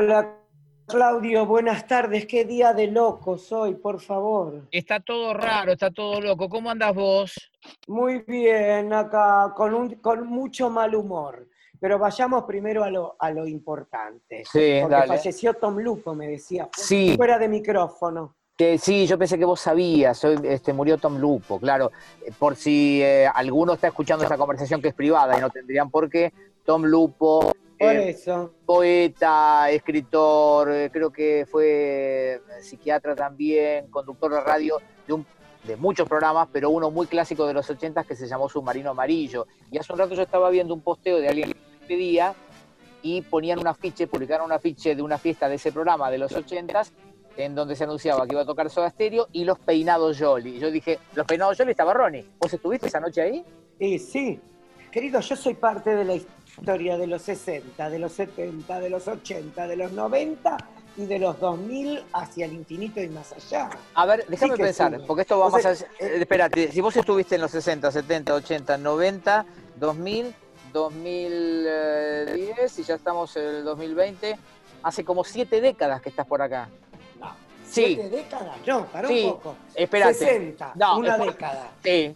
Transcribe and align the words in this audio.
Hola, 0.00 0.34
Claudio, 0.86 1.44
buenas 1.44 1.86
tardes. 1.86 2.24
Qué 2.24 2.46
día 2.46 2.72
de 2.72 2.86
locos 2.86 3.52
hoy, 3.52 3.74
por 3.74 4.00
favor. 4.00 4.66
Está 4.70 4.98
todo 4.98 5.34
raro, 5.34 5.72
está 5.72 5.90
todo 5.90 6.22
loco. 6.22 6.48
¿Cómo 6.48 6.70
andas 6.70 6.94
vos? 6.94 7.34
Muy 7.86 8.20
bien, 8.20 8.94
acá, 8.94 9.52
con, 9.54 9.74
un, 9.74 9.96
con 9.96 10.26
mucho 10.26 10.70
mal 10.70 10.94
humor. 10.94 11.46
Pero 11.78 11.98
vayamos 11.98 12.44
primero 12.44 12.82
a 12.82 12.90
lo, 12.90 13.14
a 13.18 13.30
lo 13.30 13.46
importante. 13.46 14.42
Sí, 14.50 14.78
porque 14.80 14.94
dale. 14.94 15.18
falleció 15.18 15.52
Tom 15.52 15.76
Lupo, 15.76 16.14
me 16.14 16.28
decía. 16.28 16.70
Sí. 16.74 17.12
Fuera 17.14 17.38
de 17.38 17.48
micrófono. 17.48 18.36
Que 18.56 18.78
sí, 18.78 19.06
yo 19.06 19.18
pensé 19.18 19.38
que 19.38 19.44
vos 19.44 19.60
sabías, 19.60 20.24
hoy, 20.24 20.38
este, 20.44 20.72
murió 20.72 20.96
Tom 20.96 21.18
Lupo, 21.18 21.60
claro. 21.60 21.92
Eh, 22.24 22.32
Por 22.38 22.56
si 22.56 23.02
eh, 23.02 23.26
alguno 23.26 23.74
está 23.74 23.88
escuchando 23.88 24.24
esa 24.24 24.38
conversación 24.38 24.80
que 24.80 24.88
es 24.88 24.94
privada 24.94 25.36
y 25.36 25.42
no 25.42 25.50
tendrían 25.50 25.90
por 25.90 26.08
qué, 26.08 26.32
Tom 26.64 26.86
Lupo, 26.86 27.52
Por 27.80 27.96
eso. 27.96 28.52
poeta, 28.66 29.70
escritor, 29.70 30.70
eh, 30.70 30.90
creo 30.92 31.10
que 31.10 31.46
fue 31.50 32.34
eh, 32.34 32.40
psiquiatra 32.62 33.14
también, 33.16 33.86
conductor 33.90 34.32
de 34.34 34.40
radio 34.40 34.76
de, 35.06 35.12
un- 35.14 35.26
de 35.64 35.76
muchos 35.76 36.08
programas, 36.08 36.48
pero 36.52 36.70
uno 36.70 36.90
muy 36.90 37.06
clásico 37.06 37.46
de 37.46 37.54
los 37.54 37.68
80 37.70 38.04
que 38.04 38.14
se 38.16 38.26
llamó 38.26 38.48
Submarino 38.48 38.90
Amarillo. 38.90 39.46
Y 39.70 39.78
hace 39.78 39.92
un 39.92 39.98
rato 39.98 40.14
yo 40.14 40.22
estaba 40.22 40.50
viendo 40.50 40.74
un 40.74 40.82
posteo 40.82 41.18
de 41.18 41.28
alguien 41.28 41.52
que 41.52 41.86
pedía 41.88 42.34
y 43.02 43.22
ponían 43.22 43.58
un 43.58 43.66
afiche, 43.66 44.06
publicaron 44.06 44.46
un 44.46 44.52
afiche 44.52 44.94
de 44.94 45.00
una 45.02 45.16
fiesta 45.18 45.48
de 45.48 45.54
ese 45.54 45.72
programa 45.72 46.10
de 46.10 46.18
los 46.18 46.32
80 46.32 46.82
en 47.36 47.54
donde 47.54 47.74
se 47.76 47.84
anunciaba 47.84 48.26
que 48.26 48.34
iba 48.34 48.42
a 48.42 48.46
tocar 48.46 48.68
Soda 48.68 48.90
Stereo 48.90 49.28
y 49.32 49.44
los 49.44 49.58
peinados 49.58 50.18
Jolly. 50.20 50.58
Yo 50.58 50.70
dije, 50.70 50.98
los 51.14 51.24
peinados 51.26 51.56
Jolly 51.56 51.70
estaba 51.70 51.94
Ronnie. 51.94 52.26
¿Vos 52.38 52.52
estuviste 52.52 52.88
esa 52.88 53.00
noche 53.00 53.22
ahí? 53.22 53.44
Y 53.78 53.98
sí, 53.98 54.38
querido, 54.90 55.20
yo 55.20 55.34
soy 55.36 55.54
parte 55.54 55.94
de 55.94 56.04
la 56.04 56.14
historia 56.16 56.39
de 56.58 57.06
los 57.06 57.22
60, 57.22 57.90
de 57.90 57.98
los 57.98 58.12
70, 58.12 58.80
de 58.80 58.90
los 58.90 59.08
80, 59.08 59.66
de 59.66 59.76
los 59.76 59.92
90 59.92 60.56
y 60.96 61.06
de 61.06 61.18
los 61.18 61.38
2000 61.40 62.04
hacia 62.12 62.46
el 62.46 62.52
infinito 62.52 63.00
y 63.00 63.08
más 63.08 63.32
allá. 63.32 63.70
A 63.94 64.06
ver, 64.06 64.26
déjame 64.28 64.56
Sí 64.56 64.62
pensar, 64.62 64.92
estuve. 64.92 65.06
porque 65.06 65.22
esto 65.22 65.38
va 65.38 65.48
más 65.50 65.64
allá. 65.64 65.86
eh, 66.00 66.16
espérate, 66.20 66.70
si 66.72 66.80
vos 66.80 66.96
estuviste 66.96 67.36
en 67.36 67.40
los 67.42 67.50
60, 67.52 67.90
70, 67.90 68.34
80, 68.34 68.76
90, 68.78 69.46
2000, 69.78 70.34
2010 70.72 72.78
y 72.78 72.82
ya 72.82 72.94
estamos 72.94 73.36
en 73.36 73.44
el 73.46 73.64
2020, 73.64 74.38
hace 74.82 75.04
como 75.04 75.24
siete 75.24 75.60
décadas 75.60 76.00
que 76.02 76.08
estás 76.08 76.26
por 76.26 76.42
acá. 76.42 76.68
No, 77.20 77.32
Sí. 77.68 77.84
¿Siete 77.94 78.08
décadas? 78.10 78.56
No, 78.66 78.84
para 78.86 79.08
Sí, 79.08 79.24
un 79.24 79.32
poco. 79.34 79.56
espérate. 79.74 80.14
60, 80.14 80.72
No, 80.74 80.98
una 80.98 81.16
década. 81.18 81.70
Sí. 81.82 82.14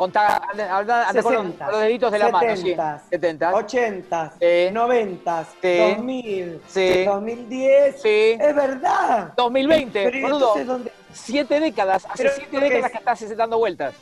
Contá, 0.00 0.38
anda, 0.50 0.78
anda- 0.78 1.08
anda 1.10 1.22
con, 1.22 1.34
los, 1.34 1.42
60, 1.42 1.64
con 1.66 1.72
los 1.74 1.82
deditos 1.82 2.10
de 2.12 2.18
la 2.18 2.28
mano, 2.30 2.56
sí. 2.56 2.62
70, 2.62 3.02
70. 3.10 3.54
80, 3.54 4.32
Sí. 4.40 4.70
90, 4.72 5.44
Sí. 5.60 5.76
2000, 5.78 6.62
Sí. 6.66 7.04
2010. 7.04 8.00
Sí. 8.00 8.38
Es 8.40 8.54
verdad. 8.54 9.34
2020, 9.36 10.04
Pero 10.04 10.16
¿y 10.16 10.22
boludo. 10.22 10.54
dónde? 10.64 10.90
Siete 11.12 11.60
décadas, 11.60 12.06
hace 12.08 12.22
Pero 12.22 12.34
siete 12.34 12.50
¿qué 12.50 12.56
es? 12.56 12.62
décadas 12.62 12.92
que 12.92 12.96
estás 12.98 13.36
dando 13.36 13.58
vueltas. 13.58 13.92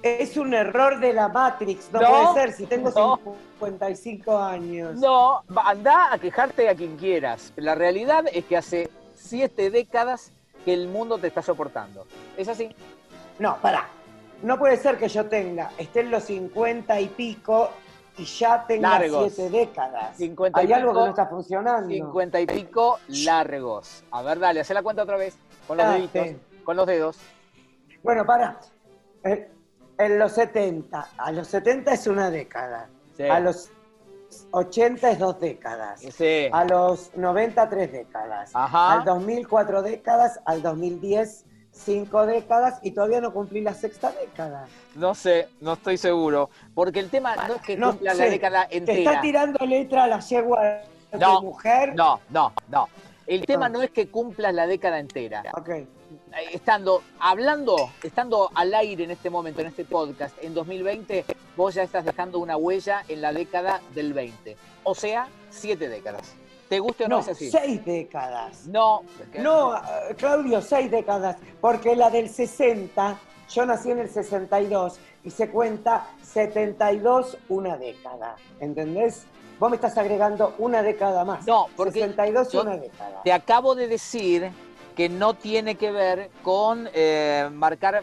Es 0.00 0.36
un 0.36 0.54
error 0.54 1.00
de 1.00 1.12
la 1.12 1.26
Matrix, 1.26 1.90
no, 1.92 2.02
No, 2.02 2.08
puede 2.08 2.34
ser 2.34 2.52
si 2.52 2.66
tengo 2.66 2.90
no. 2.90 3.18
55 3.58 4.38
años. 4.38 4.94
No, 4.94 5.42
andá 5.64 6.12
a 6.12 6.18
quejarte 6.18 6.68
a 6.68 6.76
quien 6.76 6.96
quieras. 6.96 7.52
La 7.56 7.74
realidad 7.74 8.26
es 8.32 8.44
que 8.44 8.56
hace 8.56 8.90
siete 9.16 9.70
décadas 9.70 10.30
que 10.64 10.72
el 10.72 10.86
mundo 10.86 11.18
te 11.18 11.26
está 11.26 11.42
soportando. 11.42 12.06
¿Es 12.36 12.46
así? 12.46 12.70
No, 13.40 13.56
pará. 13.60 13.88
No 14.42 14.58
puede 14.58 14.76
ser 14.76 14.96
que 14.98 15.08
yo 15.08 15.26
tenga, 15.28 15.70
esté 15.78 16.00
en 16.00 16.10
los 16.10 16.24
50 16.24 17.00
y 17.00 17.08
pico 17.08 17.70
y 18.16 18.24
ya 18.24 18.64
tenga 18.66 18.98
Largos. 18.98 19.32
7 19.34 19.50
décadas. 19.50 20.16
50 20.16 20.62
y 20.62 20.66
Hay 20.66 20.72
algo 20.72 20.90
que 20.90 20.94
pico, 20.94 21.04
no 21.04 21.10
está 21.10 21.26
funcionando. 21.26 21.88
50 21.88 22.40
y 22.40 22.46
pico 22.46 22.98
largos. 23.08 24.04
A 24.10 24.22
ver, 24.22 24.38
dale, 24.38 24.60
haz 24.60 24.70
la 24.70 24.82
cuenta 24.82 25.02
otra 25.02 25.16
vez. 25.16 25.36
Con 25.66 25.76
los 25.76 25.86
Ah, 25.86 25.92
deditos. 25.92 26.26
sí. 26.26 26.36
Con 26.64 26.76
los 26.76 26.86
dedos. 26.86 27.18
Bueno, 28.02 28.24
pará. 28.24 28.58
Eh, 29.24 29.50
en 29.98 30.18
los 30.18 30.32
70, 30.32 31.08
a 31.16 31.32
los 31.32 31.48
70 31.48 31.92
es 31.92 32.06
una 32.06 32.30
década. 32.30 32.88
Sí. 33.16 33.24
A 33.24 33.40
los 33.40 33.70
80 34.52 35.10
es 35.10 35.18
dos 35.18 35.40
décadas. 35.40 36.00
Sí. 36.00 36.48
A 36.52 36.64
los 36.64 37.10
90, 37.16 37.68
tres 37.68 37.90
décadas. 37.92 38.50
Ajá. 38.54 38.92
Al 38.94 39.04
2000, 39.04 39.48
cuatro 39.48 39.82
décadas. 39.82 40.40
Al 40.44 40.62
2010, 40.62 41.44
cinco 41.72 42.26
décadas. 42.26 42.78
Y 42.82 42.90
todavía 42.92 43.20
no 43.20 43.32
cumplí 43.32 43.60
la 43.60 43.74
sexta 43.74 44.12
década. 44.12 44.66
No 44.94 45.14
sé, 45.14 45.48
no 45.60 45.74
estoy 45.74 45.96
seguro. 45.96 46.50
Porque 46.74 47.00
el 47.00 47.10
tema 47.10 47.36
no 47.48 47.54
es 47.54 47.62
que 47.62 47.76
No 47.76 47.90
cumpla 47.90 48.12
sé, 48.14 48.18
la 48.24 48.30
década 48.30 48.68
¿Te 48.68 48.76
entera. 48.78 48.98
está 49.10 49.20
tirando 49.20 49.66
letra 49.66 50.04
a 50.04 50.06
la 50.08 50.20
yegua 50.20 50.62
de 50.62 50.82
No, 51.18 51.42
mujer? 51.42 51.94
No, 51.94 52.20
no, 52.30 52.52
no. 52.68 52.88
El 53.26 53.44
tema 53.44 53.68
No. 53.68 53.82
es 53.82 53.90
que 53.90 54.08
cumplas 54.08 54.54
la 54.54 54.66
década 54.66 54.98
entera. 54.98 55.42
Ok. 55.54 55.68
Eh, 55.68 55.86
Estando, 56.52 57.02
hablando, 57.20 57.90
estando 58.02 58.50
al 58.54 58.72
aire 58.74 59.04
en 59.04 59.10
este 59.10 59.28
momento, 59.30 59.60
en 59.60 59.66
este 59.68 59.84
podcast, 59.84 60.34
en 60.42 60.54
2020, 60.54 61.24
vos 61.56 61.74
ya 61.74 61.82
estás 61.82 62.04
dejando 62.04 62.38
una 62.38 62.56
huella 62.56 63.02
en 63.08 63.20
la 63.20 63.32
década 63.32 63.80
del 63.94 64.12
20. 64.14 64.56
O 64.84 64.94
sea, 64.94 65.28
siete 65.50 65.88
décadas. 65.88 66.34
¿Te 66.68 66.78
guste 66.80 67.04
o 67.04 67.08
no, 67.08 67.16
No, 67.16 67.20
es 67.22 67.28
así? 67.28 67.50
seis 67.50 67.84
décadas. 67.84 68.66
No, 68.66 69.02
No, 69.38 69.76
eh, 69.76 70.14
Claudio, 70.16 70.60
seis 70.60 70.90
décadas. 70.90 71.36
Porque 71.60 71.96
la 71.96 72.10
del 72.10 72.28
60, 72.28 73.18
yo 73.50 73.66
nací 73.66 73.90
en 73.90 74.00
el 74.00 74.10
62 74.10 74.98
y 75.24 75.30
se 75.30 75.48
cuenta 75.50 76.06
72 76.22 77.38
una 77.48 77.76
década. 77.76 78.36
¿Entendés? 78.60 79.24
Vos 79.58 79.70
me 79.70 79.76
estás 79.76 79.96
agregando 79.98 80.54
una 80.58 80.82
década 80.82 81.24
más. 81.24 81.46
No, 81.46 81.66
porque 81.76 81.92
62 82.00 82.52
yo 82.52 82.62
una 82.62 82.76
década. 82.76 83.22
Te 83.24 83.32
acabo 83.32 83.74
de 83.74 83.88
decir 83.88 84.50
que 84.94 85.08
no 85.08 85.34
tiene 85.34 85.74
que 85.76 85.90
ver 85.90 86.30
con 86.42 86.88
eh, 86.92 87.48
marcar, 87.52 88.02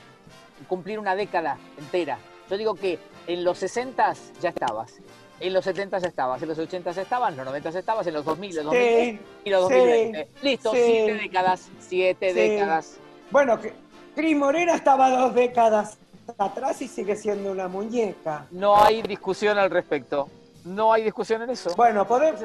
cumplir 0.67 0.97
una 0.99 1.15
década 1.15 1.57
entera. 1.77 2.17
Yo 2.49 2.57
digo 2.57 2.75
que 2.75 2.99
en 3.27 3.43
los 3.43 3.57
60 3.59 4.13
ya 4.41 4.49
estabas, 4.49 4.93
en 5.39 5.53
los 5.53 5.65
70 5.65 5.99
ya 5.99 6.07
estabas, 6.07 6.41
en 6.41 6.49
los 6.49 6.57
80 6.57 6.91
ya 6.91 7.01
estabas, 7.01 7.31
en 7.31 7.37
los 7.37 7.45
90 7.45 7.69
ya 7.69 7.79
estabas, 7.79 8.07
en 8.07 8.13
los 8.13 8.25
2000, 8.25 8.55
los 8.55 8.65
2010 8.65 9.19
y 9.43 9.49
los 9.49 9.67
sí, 9.67 9.73
2020. 9.73 10.27
Listo, 10.41 10.71
sí. 10.71 10.81
siete 10.83 11.13
décadas, 11.15 11.69
siete 11.79 12.33
décadas. 12.33 12.97
Bueno, 13.31 13.59
que 13.59 13.73
Cris 14.15 14.37
Morena 14.37 14.75
estaba 14.75 15.09
dos 15.09 15.33
décadas 15.35 15.97
atrás 16.37 16.81
y 16.81 16.87
sigue 16.87 17.15
siendo 17.15 17.51
una 17.51 17.67
muñeca. 17.67 18.47
No 18.51 18.81
hay 18.81 19.01
discusión 19.01 19.57
al 19.57 19.69
respecto. 19.69 20.29
No 20.63 20.93
hay 20.93 21.03
discusión 21.03 21.41
en 21.43 21.51
eso. 21.51 21.75
Bueno, 21.75 22.07
podemos, 22.07 22.41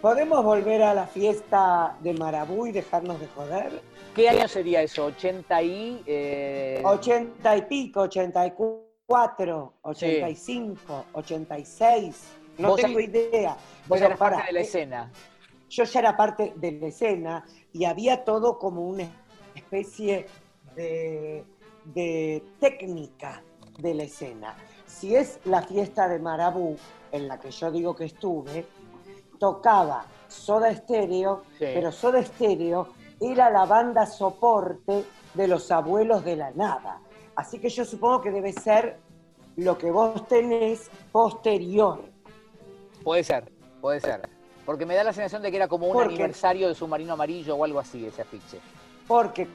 ¿podemos 0.00 0.44
volver 0.44 0.82
a 0.82 0.94
la 0.94 1.06
fiesta 1.06 1.96
de 2.00 2.14
Marabú 2.14 2.66
y 2.66 2.72
dejarnos 2.72 3.20
de 3.20 3.26
joder? 3.28 3.82
¿Qué 4.14 4.28
año 4.28 4.46
sería 4.48 4.82
eso? 4.82 5.10
¿80 5.10 5.64
y...? 5.64 6.02
eh, 6.06 6.82
80 6.84 7.56
y 7.56 7.62
pico, 7.62 8.00
84, 8.02 8.91
85, 9.82 11.04
86. 11.12 12.24
No 12.58 12.74
tengo 12.74 13.00
idea. 13.00 13.50
Vos 13.52 13.88
Bueno, 13.88 14.06
eras 14.06 14.18
parte 14.18 14.42
de 14.46 14.52
la 14.52 14.60
eh, 14.60 14.62
escena. 14.62 15.10
Yo 15.68 15.84
ya 15.84 16.00
era 16.00 16.16
parte 16.16 16.52
de 16.56 16.72
la 16.72 16.86
escena 16.88 17.44
y 17.72 17.84
había 17.84 18.24
todo 18.24 18.58
como 18.58 18.82
una 18.86 19.04
especie 19.54 20.26
de, 20.76 21.44
de 21.86 22.42
técnica 22.60 23.42
de 23.78 23.94
la 23.94 24.02
escena. 24.02 24.54
Si 24.86 25.16
es 25.16 25.40
la 25.44 25.62
fiesta 25.62 26.08
de 26.08 26.18
Marabú, 26.18 26.76
en 27.10 27.26
la 27.28 27.40
que 27.40 27.50
yo 27.50 27.70
digo 27.70 27.94
que 27.96 28.04
estuve, 28.04 28.66
tocaba 29.38 30.04
Soda 30.28 30.74
Stereo, 30.74 31.42
Sí. 31.58 31.66
pero 31.74 31.90
Soda 31.90 32.22
Stereo 32.22 32.88
era 33.20 33.50
la 33.50 33.64
banda 33.64 34.04
soporte 34.06 35.04
de 35.34 35.48
los 35.48 35.70
abuelos 35.70 36.24
de 36.24 36.36
la 36.36 36.50
nada. 36.50 37.00
Así 37.34 37.58
que 37.58 37.70
yo 37.70 37.84
supongo 37.86 38.20
que 38.20 38.30
debe 38.30 38.52
ser 38.52 38.98
lo 39.56 39.78
que 39.78 39.90
vos 39.90 40.26
tenés 40.28 40.90
posterior. 41.10 42.00
Puede 43.02 43.24
ser, 43.24 43.50
puede 43.80 44.00
ser. 44.00 44.28
Porque 44.64 44.86
me 44.86 44.94
da 44.94 45.04
la 45.04 45.12
sensación 45.12 45.42
de 45.42 45.50
que 45.50 45.56
era 45.56 45.68
como 45.68 45.86
un 45.88 45.92
¿Por 45.92 46.08
qué? 46.08 46.14
aniversario 46.14 46.68
de 46.68 46.74
Submarino 46.74 47.14
Amarillo 47.14 47.56
o 47.56 47.64
algo 47.64 47.80
así, 47.80 48.06
ese 48.06 48.22
afiche. 48.22 48.60
Porque 49.08 49.48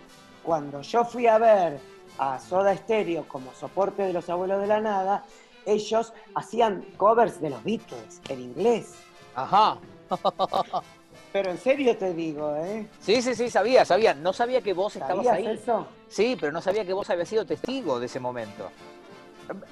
cuando 0.44 0.81
yo 0.81 1.05
fui 1.05 1.27
a 1.27 1.38
ver 1.38 1.79
a 2.17 2.39
Soda 2.39 2.75
Stereo 2.75 3.25
como 3.27 3.53
soporte 3.53 4.03
de 4.03 4.13
los 4.13 4.29
abuelos 4.29 4.59
de 4.59 4.67
la 4.67 4.81
nada, 4.81 5.23
ellos 5.65 6.13
hacían 6.35 6.85
covers 6.97 7.39
de 7.39 7.51
los 7.51 7.63
Beatles 7.63 8.21
en 8.29 8.41
inglés. 8.41 8.95
Ajá. 9.35 9.77
Pero 11.33 11.51
en 11.51 11.57
serio 11.57 11.95
te 11.97 12.13
digo, 12.13 12.55
¿eh? 12.55 12.88
Sí, 13.00 13.21
sí, 13.21 13.35
sí, 13.35 13.50
sabía, 13.50 13.85
sabía. 13.85 14.13
No 14.13 14.33
sabía 14.33 14.61
que 14.61 14.73
vos 14.73 14.95
estabas 14.95 15.25
¿Sabías 15.25 15.47
ahí. 15.47 15.57
eso? 15.57 15.85
Sí, 16.07 16.38
pero 16.39 16.51
no 16.53 16.61
sabía 16.61 16.85
que 16.85 16.93
vos 16.93 17.09
habías 17.09 17.27
sido 17.27 17.45
testigo 17.45 18.00
de 18.00 18.05
ese 18.05 18.19
momento. 18.19 18.69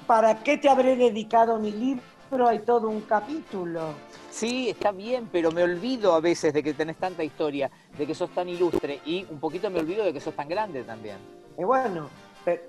¿Para 0.06 0.42
qué 0.42 0.58
te 0.58 0.68
habré 0.68 0.96
dedicado 0.96 1.58
mi 1.58 1.72
libro? 1.72 2.48
Hay 2.48 2.60
todo 2.60 2.88
un 2.88 3.02
capítulo. 3.02 3.94
Sí, 4.30 4.68
está 4.68 4.90
bien, 4.90 5.28
pero 5.30 5.52
me 5.52 5.62
olvido 5.62 6.12
a 6.14 6.20
veces 6.20 6.52
de 6.52 6.62
que 6.62 6.74
tenés 6.74 6.96
tanta 6.96 7.22
historia, 7.22 7.70
de 7.96 8.06
que 8.06 8.14
sos 8.14 8.30
tan 8.30 8.48
ilustre 8.48 9.00
y 9.06 9.24
un 9.30 9.38
poquito 9.38 9.70
me 9.70 9.78
olvido 9.78 10.04
de 10.04 10.12
que 10.12 10.20
sos 10.20 10.34
tan 10.34 10.48
grande 10.48 10.82
también. 10.82 11.16
Y 11.58 11.64
bueno, 11.64 12.10
pero 12.44 12.62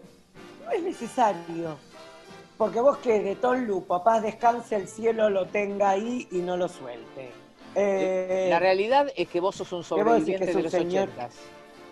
no 0.63 0.71
es 0.71 0.83
necesario. 0.83 1.77
Porque 2.57 2.80
vos 2.80 2.98
que 2.98 3.19
de 3.19 3.36
Tom 3.36 3.65
Lu, 3.65 3.83
papá 3.86 4.21
descanse, 4.21 4.75
el 4.75 4.88
cielo 4.88 5.30
lo 5.30 5.45
tenga 5.48 5.89
ahí 5.89 6.27
y 6.31 6.38
no 6.38 6.56
lo 6.57 6.68
suelte. 6.68 7.31
Eh, 7.75 8.48
la 8.50 8.60
realidad 8.60 9.07
es 9.15 9.27
que 9.27 9.39
vos 9.39 9.56
sos 9.56 9.71
un 9.71 9.83
¿Qué 9.94 10.03
vos 10.03 10.25
decís 10.25 10.38
que 10.39 10.48
sobreviviente 10.48 10.53
de 10.53 10.63
los 10.63 10.71
señor? 10.71 11.10
ochentas. 11.10 11.36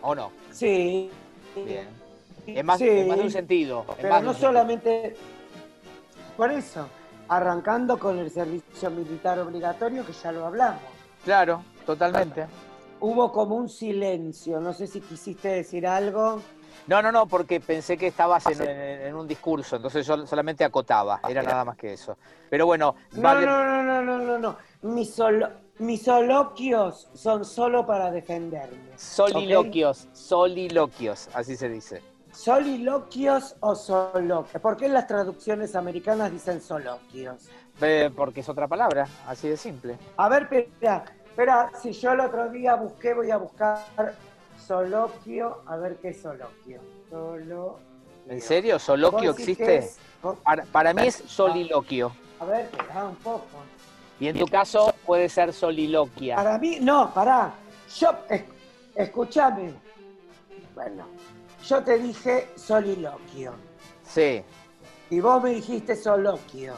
¿O 0.01 0.15
no? 0.15 0.31
sí. 0.51 1.09
Bien. 1.55 2.04
En 2.47 2.65
más, 2.65 2.77
Sí, 2.79 2.87
en 2.87 3.07
más 3.07 3.17
de 3.17 3.23
un 3.23 3.31
sentido. 3.31 3.85
en 3.89 3.95
Pero 3.97 4.09
más 4.09 4.23
no 4.23 4.31
sentido. 4.33 4.49
solamente 4.51 5.15
por 6.37 6.51
eso, 6.51 6.87
arrancando 7.27 7.97
con 7.97 8.19
el 8.19 8.29
servicio 8.29 8.89
militar 8.91 9.39
obligatorio, 9.39 10.05
que 10.05 10.13
ya 10.13 10.31
lo 10.31 10.45
hablamos. 10.45 10.81
Claro, 11.23 11.63
totalmente. 11.85 12.45
Hubo 12.99 13.31
como 13.31 13.55
un 13.55 13.69
silencio, 13.69 14.59
no 14.59 14.73
sé 14.73 14.87
si 14.87 15.01
quisiste 15.01 15.47
decir 15.49 15.87
algo. 15.87 16.41
No, 16.87 17.01
no, 17.01 17.11
no, 17.11 17.25
porque 17.25 17.59
pensé 17.59 17.97
que 17.97 18.07
estabas 18.07 18.45
en, 18.47 18.61
en- 18.61 19.01
en 19.07 19.15
un 19.15 19.27
discurso, 19.27 19.77
entonces 19.77 20.05
yo 20.05 20.27
solamente 20.27 20.63
acotaba, 20.63 21.19
era 21.27 21.41
nada 21.41 21.65
más 21.65 21.77
que 21.77 21.93
eso. 21.93 22.17
Pero 22.49 22.65
bueno, 22.67 22.95
No, 23.13 23.21
vale- 23.21 23.45
no, 23.45 23.63
no, 23.65 23.83
no, 23.83 24.01
no, 24.03 24.17
no, 24.19 24.37
no. 24.37 24.57
Mis, 24.83 25.13
solo- 25.13 25.49
mis 25.79 26.03
soloquios 26.03 27.09
son 27.15 27.43
solo 27.43 27.85
para 27.87 28.11
defenderme. 28.11 28.77
soliloquios, 28.97 30.07
soliloquios, 30.13 31.29
así 31.33 31.55
se 31.55 31.69
dice. 31.69 32.01
¿Soliloquios 32.35 33.55
o 33.61 33.75
soloquios? 33.75 34.61
¿Por 34.61 34.77
qué 34.77 34.85
en 34.87 34.93
las 34.93 35.07
traducciones 35.07 35.75
americanas 35.75 36.31
dicen 36.31 36.61
soloquios? 36.61 37.47
Eh, 37.81 38.11
porque 38.15 38.41
es 38.41 38.49
otra 38.49 38.67
palabra, 38.67 39.07
así 39.27 39.47
de 39.47 39.57
simple. 39.57 39.97
A 40.17 40.29
ver, 40.29 40.43
espera, 40.51 41.05
espera, 41.25 41.71
si 41.81 41.91
yo 41.93 42.11
el 42.11 42.19
otro 42.19 42.49
día 42.49 42.75
busqué, 42.75 43.13
voy 43.13 43.31
a 43.31 43.37
buscar 43.37 43.85
soloquio, 44.57 45.61
a 45.65 45.77
ver 45.77 45.95
qué 45.97 46.09
es 46.09 46.21
soloquio. 46.21 46.81
Solo. 47.09 47.79
¿En 48.27 48.41
serio? 48.41 48.79
¿Soloquio 48.79 49.31
¿Vos 49.31 49.37
decís 49.37 49.59
existe? 49.59 49.77
es? 49.77 49.97
Para, 50.43 50.63
para 50.65 50.93
mí 50.93 51.07
es 51.07 51.15
soliloquio. 51.27 52.11
A 52.39 52.45
ver, 52.45 52.61
espera 52.65 53.05
un 53.05 53.15
poco. 53.15 53.45
Y 54.19 54.27
en 54.27 54.37
tu 54.37 54.45
caso 54.45 54.93
puede 55.05 55.29
ser 55.29 55.53
soliloquia. 55.53 56.35
Para 56.35 56.57
mí, 56.57 56.79
no, 56.81 57.13
pará. 57.13 57.53
Yo, 57.97 58.09
es- 58.29 58.43
escúchame. 58.95 59.73
Bueno, 60.73 61.05
yo 61.67 61.83
te 61.83 61.97
dije 61.97 62.49
soliloquio. 62.55 63.53
Sí. 64.03 64.43
Y 65.09 65.19
vos 65.19 65.41
me 65.41 65.51
dijiste 65.51 65.95
soloquio. 65.95 66.73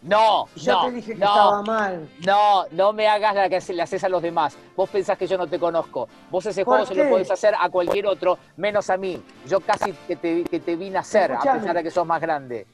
No, 0.00 0.46
yo 0.54 0.74
no, 0.74 0.84
te 0.86 0.92
dije 0.92 1.12
que 1.14 1.18
no, 1.18 1.26
estaba 1.26 1.62
mal. 1.62 2.08
No, 2.24 2.66
no 2.70 2.92
me 2.92 3.08
hagas 3.08 3.34
la 3.34 3.48
que 3.48 3.60
le 3.72 3.82
haces 3.82 4.04
a 4.04 4.08
los 4.08 4.22
demás. 4.22 4.56
Vos 4.76 4.88
pensás 4.88 5.18
que 5.18 5.26
yo 5.26 5.36
no 5.36 5.48
te 5.48 5.58
conozco. 5.58 6.08
Vos 6.30 6.46
ese 6.46 6.64
¿Por 6.64 6.74
juego 6.74 6.86
se 6.86 6.94
lo 6.94 7.10
podés 7.10 7.30
hacer 7.30 7.54
a 7.58 7.68
cualquier 7.68 8.06
otro, 8.06 8.38
menos 8.56 8.90
a 8.90 8.96
mí. 8.96 9.20
Yo 9.46 9.58
casi 9.60 9.92
que 10.06 10.14
te, 10.14 10.44
que 10.44 10.60
te 10.60 10.76
vine 10.76 10.98
a 10.98 11.00
hacer, 11.00 11.32
a 11.32 11.34
Escuchame. 11.34 11.60
pesar 11.60 11.76
de 11.76 11.82
que 11.82 11.90
sos 11.90 12.06
más 12.06 12.20
grande. 12.20 12.66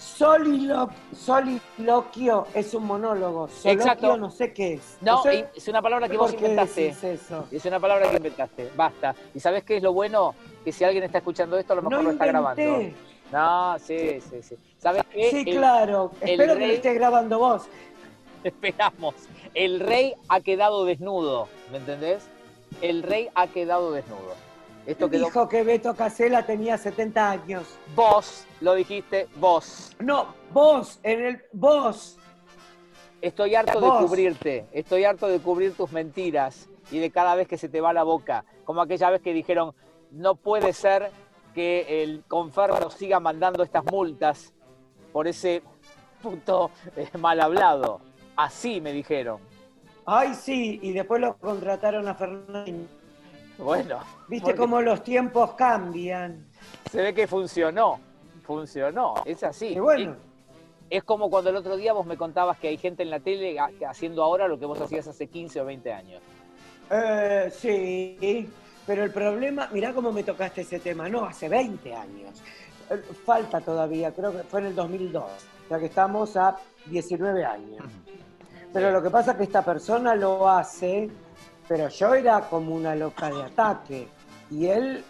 Solilo- 0.00 0.88
soliloquio 1.14 2.46
es 2.54 2.72
un 2.72 2.86
monólogo. 2.86 3.48
Soloquio 3.48 3.72
Exacto. 3.72 4.16
no 4.16 4.30
sé 4.30 4.52
qué 4.54 4.74
es. 4.74 4.96
No, 5.02 5.22
es 5.26 5.68
una 5.68 5.82
palabra 5.82 6.08
que 6.08 6.16
vos 6.16 6.32
inventaste. 6.32 6.88
eso. 6.88 7.46
Es 7.50 7.64
una 7.66 7.78
palabra 7.78 8.08
que 8.10 8.16
inventaste. 8.16 8.70
Basta. 8.74 9.14
¿Y 9.34 9.40
sabés 9.40 9.62
qué 9.64 9.76
es 9.76 9.82
lo 9.82 9.92
bueno? 9.92 10.34
Que 10.64 10.72
si 10.72 10.84
alguien 10.84 11.04
está 11.04 11.18
escuchando 11.18 11.58
esto, 11.58 11.74
a 11.74 11.76
lo 11.76 11.82
mejor 11.82 11.98
No 11.98 12.02
lo 12.04 12.10
está 12.12 12.24
grabando. 12.26 12.62
No, 13.30 13.78
sí, 13.78 14.20
sí, 14.22 14.42
sí. 14.42 14.56
¿Sabés 14.78 15.04
qué? 15.12 15.30
Sí, 15.30 15.44
El- 15.46 15.56
claro. 15.58 16.12
el 16.22 16.30
Espero 16.30 16.54
que 16.56 16.66
lo 16.66 16.72
estés 16.72 16.94
grabando 16.94 17.38
vos. 17.38 17.62
Esperamos. 18.44 19.14
El 19.52 19.80
rey 19.80 20.14
ha 20.28 20.40
quedado 20.40 20.86
desnudo, 20.86 21.46
¿me 21.70 21.76
entendés? 21.76 22.26
El 22.80 23.02
rey 23.02 23.28
ha 23.34 23.48
quedado 23.48 23.92
desnudo. 23.92 24.34
Esto 24.86 25.10
quedó. 25.10 25.26
Dijo 25.26 25.48
que 25.48 25.62
Beto 25.62 25.94
Casella 25.94 26.44
tenía 26.44 26.78
70 26.78 27.30
años. 27.30 27.64
Vos, 27.94 28.46
lo 28.60 28.74
dijiste, 28.74 29.28
vos. 29.36 29.94
No, 29.98 30.34
vos, 30.52 30.98
en 31.02 31.24
el. 31.24 31.42
Vos. 31.52 32.18
Estoy 33.20 33.54
harto 33.54 33.80
Vos. 33.80 34.00
de 34.00 34.06
cubrirte, 34.06 34.66
estoy 34.72 35.04
harto 35.04 35.28
de 35.28 35.40
cubrir 35.40 35.74
tus 35.74 35.92
mentiras 35.92 36.70
y 36.90 36.98
de 36.98 37.10
cada 37.10 37.34
vez 37.34 37.46
que 37.46 37.58
se 37.58 37.68
te 37.68 37.82
va 37.82 37.92
la 37.92 38.02
boca. 38.02 38.46
Como 38.64 38.80
aquella 38.80 39.10
vez 39.10 39.20
que 39.20 39.34
dijeron, 39.34 39.74
no 40.10 40.36
puede 40.36 40.72
ser 40.72 41.10
que 41.54 42.02
el 42.02 42.24
Confer 42.26 42.70
nos 42.80 42.94
siga 42.94 43.20
mandando 43.20 43.62
estas 43.62 43.84
multas 43.84 44.54
por 45.12 45.28
ese 45.28 45.62
puto 46.22 46.70
eh, 46.96 47.10
mal 47.18 47.40
hablado. 47.40 48.00
Así 48.36 48.80
me 48.80 48.92
dijeron. 48.92 49.38
Ay, 50.06 50.34
sí, 50.34 50.80
y 50.82 50.92
después 50.92 51.20
lo 51.20 51.36
contrataron 51.36 52.08
a 52.08 52.14
Fernando. 52.14 52.88
Bueno, 53.62 53.98
Viste 54.28 54.54
cómo 54.54 54.80
los 54.80 55.02
tiempos 55.02 55.52
cambian. 55.54 56.46
se 56.90 57.02
ve 57.02 57.14
que 57.14 57.26
funcionó. 57.26 57.98
Funcionó, 58.44 59.14
es 59.24 59.42
así. 59.44 59.68
Y 59.68 59.78
bueno, 59.78 60.16
Es 60.88 61.04
como 61.04 61.30
cuando 61.30 61.50
el 61.50 61.56
otro 61.56 61.76
día 61.76 61.92
vos 61.92 62.04
me 62.04 62.16
contabas 62.16 62.58
que 62.58 62.66
hay 62.66 62.76
gente 62.76 63.04
en 63.04 63.10
la 63.10 63.20
tele 63.20 63.58
ha- 63.60 63.70
haciendo 63.88 64.24
ahora 64.24 64.48
lo 64.48 64.58
que 64.58 64.66
vos 64.66 64.80
hacías 64.80 65.06
hace 65.06 65.28
15 65.28 65.60
o 65.60 65.64
20 65.64 65.92
años. 65.92 66.20
eh, 66.90 67.48
sí, 67.54 68.50
pero 68.84 69.04
el 69.04 69.12
problema, 69.12 69.68
mirá 69.72 69.92
cómo 69.92 70.10
me 70.10 70.24
tocaste 70.24 70.62
ese 70.62 70.80
tema, 70.80 71.08
no, 71.08 71.24
hace 71.24 71.48
20 71.48 71.94
años. 71.94 72.42
Eh, 72.90 72.96
Falta 73.24 73.60
todavía, 73.60 74.10
creo 74.12 74.32
que 74.32 74.38
fue 74.42 74.58
en 74.60 74.66
el 74.66 74.74
2002, 74.74 75.22
o 75.22 75.68
sea 75.68 75.78
que 75.78 75.86
estamos 75.86 76.36
a 76.36 76.56
19 76.86 77.44
años. 77.44 77.84
Pero 78.72 78.90
lo 78.90 79.00
que 79.00 79.10
pasa 79.10 79.32
es 79.32 79.36
que 79.36 79.44
esta 79.44 79.64
persona 79.64 80.16
lo 80.16 80.48
hace, 80.48 81.08
pero 81.70 81.88
yo 81.88 82.14
era 82.14 82.40
como 82.50 82.74
una 82.74 82.96
loca 82.96 83.30
de 83.30 83.44
ataque. 83.44 84.08
Y 84.50 84.66
él, 84.66 85.04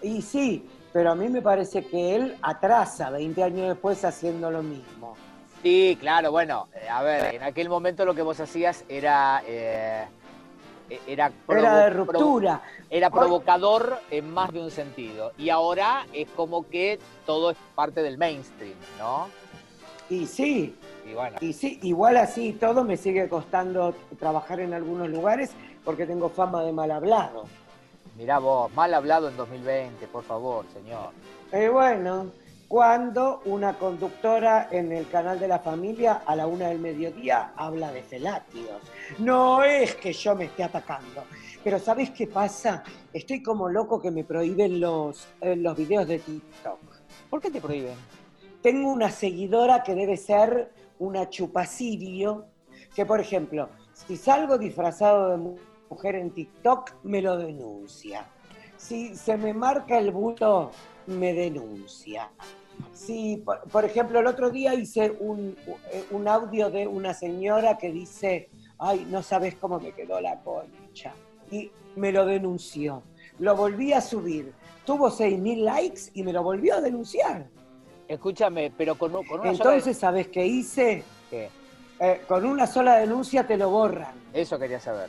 y 0.00 0.22
sí, 0.22 0.66
pero 0.90 1.10
a 1.10 1.14
mí 1.14 1.28
me 1.28 1.42
parece 1.42 1.84
que 1.84 2.16
él 2.16 2.34
atrasa 2.40 3.10
20 3.10 3.42
años 3.42 3.68
después 3.68 4.02
haciendo 4.02 4.50
lo 4.50 4.62
mismo. 4.62 5.14
Sí, 5.62 5.98
claro, 6.00 6.30
bueno, 6.30 6.68
eh, 6.74 6.88
a 6.88 7.02
ver, 7.02 7.34
en 7.34 7.42
aquel 7.42 7.68
momento 7.68 8.06
lo 8.06 8.14
que 8.14 8.22
vos 8.22 8.40
hacías 8.40 8.86
era... 8.88 9.42
eh, 9.46 10.06
e- 10.88 11.00
era, 11.08 11.30
Era 11.46 11.76
de 11.76 11.90
ruptura. 11.90 12.62
era 12.88 13.10
provocador 13.10 13.98
en 14.10 14.32
más 14.32 14.50
de 14.50 14.60
un 14.60 14.70
sentido. 14.70 15.32
Y 15.36 15.50
ahora 15.50 16.06
es 16.14 16.26
como 16.30 16.66
que 16.70 17.00
todo 17.26 17.50
es 17.50 17.58
parte 17.74 18.02
del 18.02 18.16
mainstream, 18.16 18.78
¿no? 18.98 19.28
Y 20.08 20.26
sí, 20.26 20.74
Y 21.06 21.14
bueno, 21.14 21.36
y 21.40 21.52
sí, 21.52 21.78
igual 21.82 22.16
así 22.16 22.52
todo 22.54 22.82
me 22.84 22.96
sigue 22.96 23.28
costando 23.28 23.94
trabajar 24.18 24.60
en 24.60 24.72
algunos 24.72 25.08
lugares 25.08 25.50
porque 25.84 26.06
tengo 26.06 26.28
fama 26.28 26.62
de 26.62 26.72
mal 26.72 26.90
hablado. 26.90 27.44
mirá 28.16 28.38
vos, 28.38 28.72
mal 28.74 28.92
hablado 28.94 29.28
en 29.28 29.36
2020, 29.36 30.06
por 30.08 30.24
favor, 30.24 30.66
señor. 30.72 31.10
Eh, 31.50 31.68
bueno, 31.68 32.32
cuando 32.72 33.42
una 33.44 33.78
conductora 33.78 34.68
en 34.70 34.92
el 34.92 35.06
canal 35.10 35.38
de 35.38 35.46
la 35.46 35.58
familia 35.58 36.22
a 36.24 36.34
la 36.34 36.46
una 36.46 36.68
del 36.68 36.78
mediodía 36.78 37.52
habla 37.54 37.92
de 37.92 38.02
felatios. 38.02 38.80
No 39.18 39.62
es 39.62 39.94
que 39.96 40.14
yo 40.14 40.34
me 40.34 40.46
esté 40.46 40.64
atacando, 40.64 41.24
pero 41.62 41.78
¿sabes 41.78 42.08
qué 42.12 42.26
pasa? 42.26 42.82
Estoy 43.12 43.42
como 43.42 43.68
loco 43.68 44.00
que 44.00 44.10
me 44.10 44.24
prohíben 44.24 44.80
los, 44.80 45.28
eh, 45.42 45.54
los 45.54 45.76
videos 45.76 46.08
de 46.08 46.20
TikTok. 46.20 46.80
¿Por 47.28 47.42
qué 47.42 47.50
te 47.50 47.60
prohíben? 47.60 47.96
Tengo 48.62 48.90
una 48.90 49.10
seguidora 49.10 49.82
que 49.82 49.94
debe 49.94 50.16
ser 50.16 50.72
una 50.98 51.28
chupacirio, 51.28 52.46
que 52.94 53.04
por 53.04 53.20
ejemplo, 53.20 53.68
si 53.92 54.16
salgo 54.16 54.56
disfrazado 54.56 55.36
de 55.36 55.36
mujer 55.92 56.14
en 56.14 56.30
TikTok, 56.30 56.94
me 57.02 57.20
lo 57.20 57.36
denuncia. 57.36 58.26
Si 58.78 59.14
se 59.14 59.36
me 59.36 59.52
marca 59.52 59.98
el 59.98 60.10
busto, 60.10 60.70
me 61.06 61.34
denuncia. 61.34 62.30
Si, 62.94 63.36
por, 63.44 63.60
por 63.68 63.84
ejemplo, 63.84 64.20
el 64.20 64.26
otro 64.26 64.48
día 64.48 64.74
hice 64.74 65.10
un, 65.20 65.54
un 66.10 66.28
audio 66.28 66.70
de 66.70 66.86
una 66.86 67.12
señora 67.12 67.76
que 67.76 67.92
dice, 67.92 68.48
ay, 68.78 69.06
no 69.10 69.22
sabes 69.22 69.54
cómo 69.56 69.78
me 69.78 69.92
quedó 69.92 70.18
la 70.20 70.40
concha. 70.40 71.12
Y 71.50 71.70
me 71.94 72.10
lo 72.10 72.24
denunció. 72.24 73.02
Lo 73.38 73.54
volví 73.54 73.92
a 73.92 74.00
subir. 74.00 74.54
Tuvo 74.86 75.10
6.000 75.10 75.62
likes 75.62 76.00
y 76.14 76.22
me 76.22 76.32
lo 76.32 76.42
volvió 76.42 76.76
a 76.76 76.80
denunciar. 76.80 77.48
Escúchame, 78.08 78.72
pero 78.76 78.96
con, 78.96 79.12
con 79.26 79.40
una 79.40 79.50
Entonces, 79.50 79.98
¿sabes 79.98 80.28
qué 80.28 80.46
hice? 80.46 81.02
sola... 81.02 81.28
¿Qué? 81.30 81.62
Eh, 82.00 82.22
con 82.26 82.44
una 82.44 82.66
sola 82.66 82.96
denuncia 82.96 83.46
te 83.46 83.56
lo 83.56 83.70
borran. 83.70 84.14
Eso 84.32 84.58
quería 84.58 84.80
saber. 84.80 85.08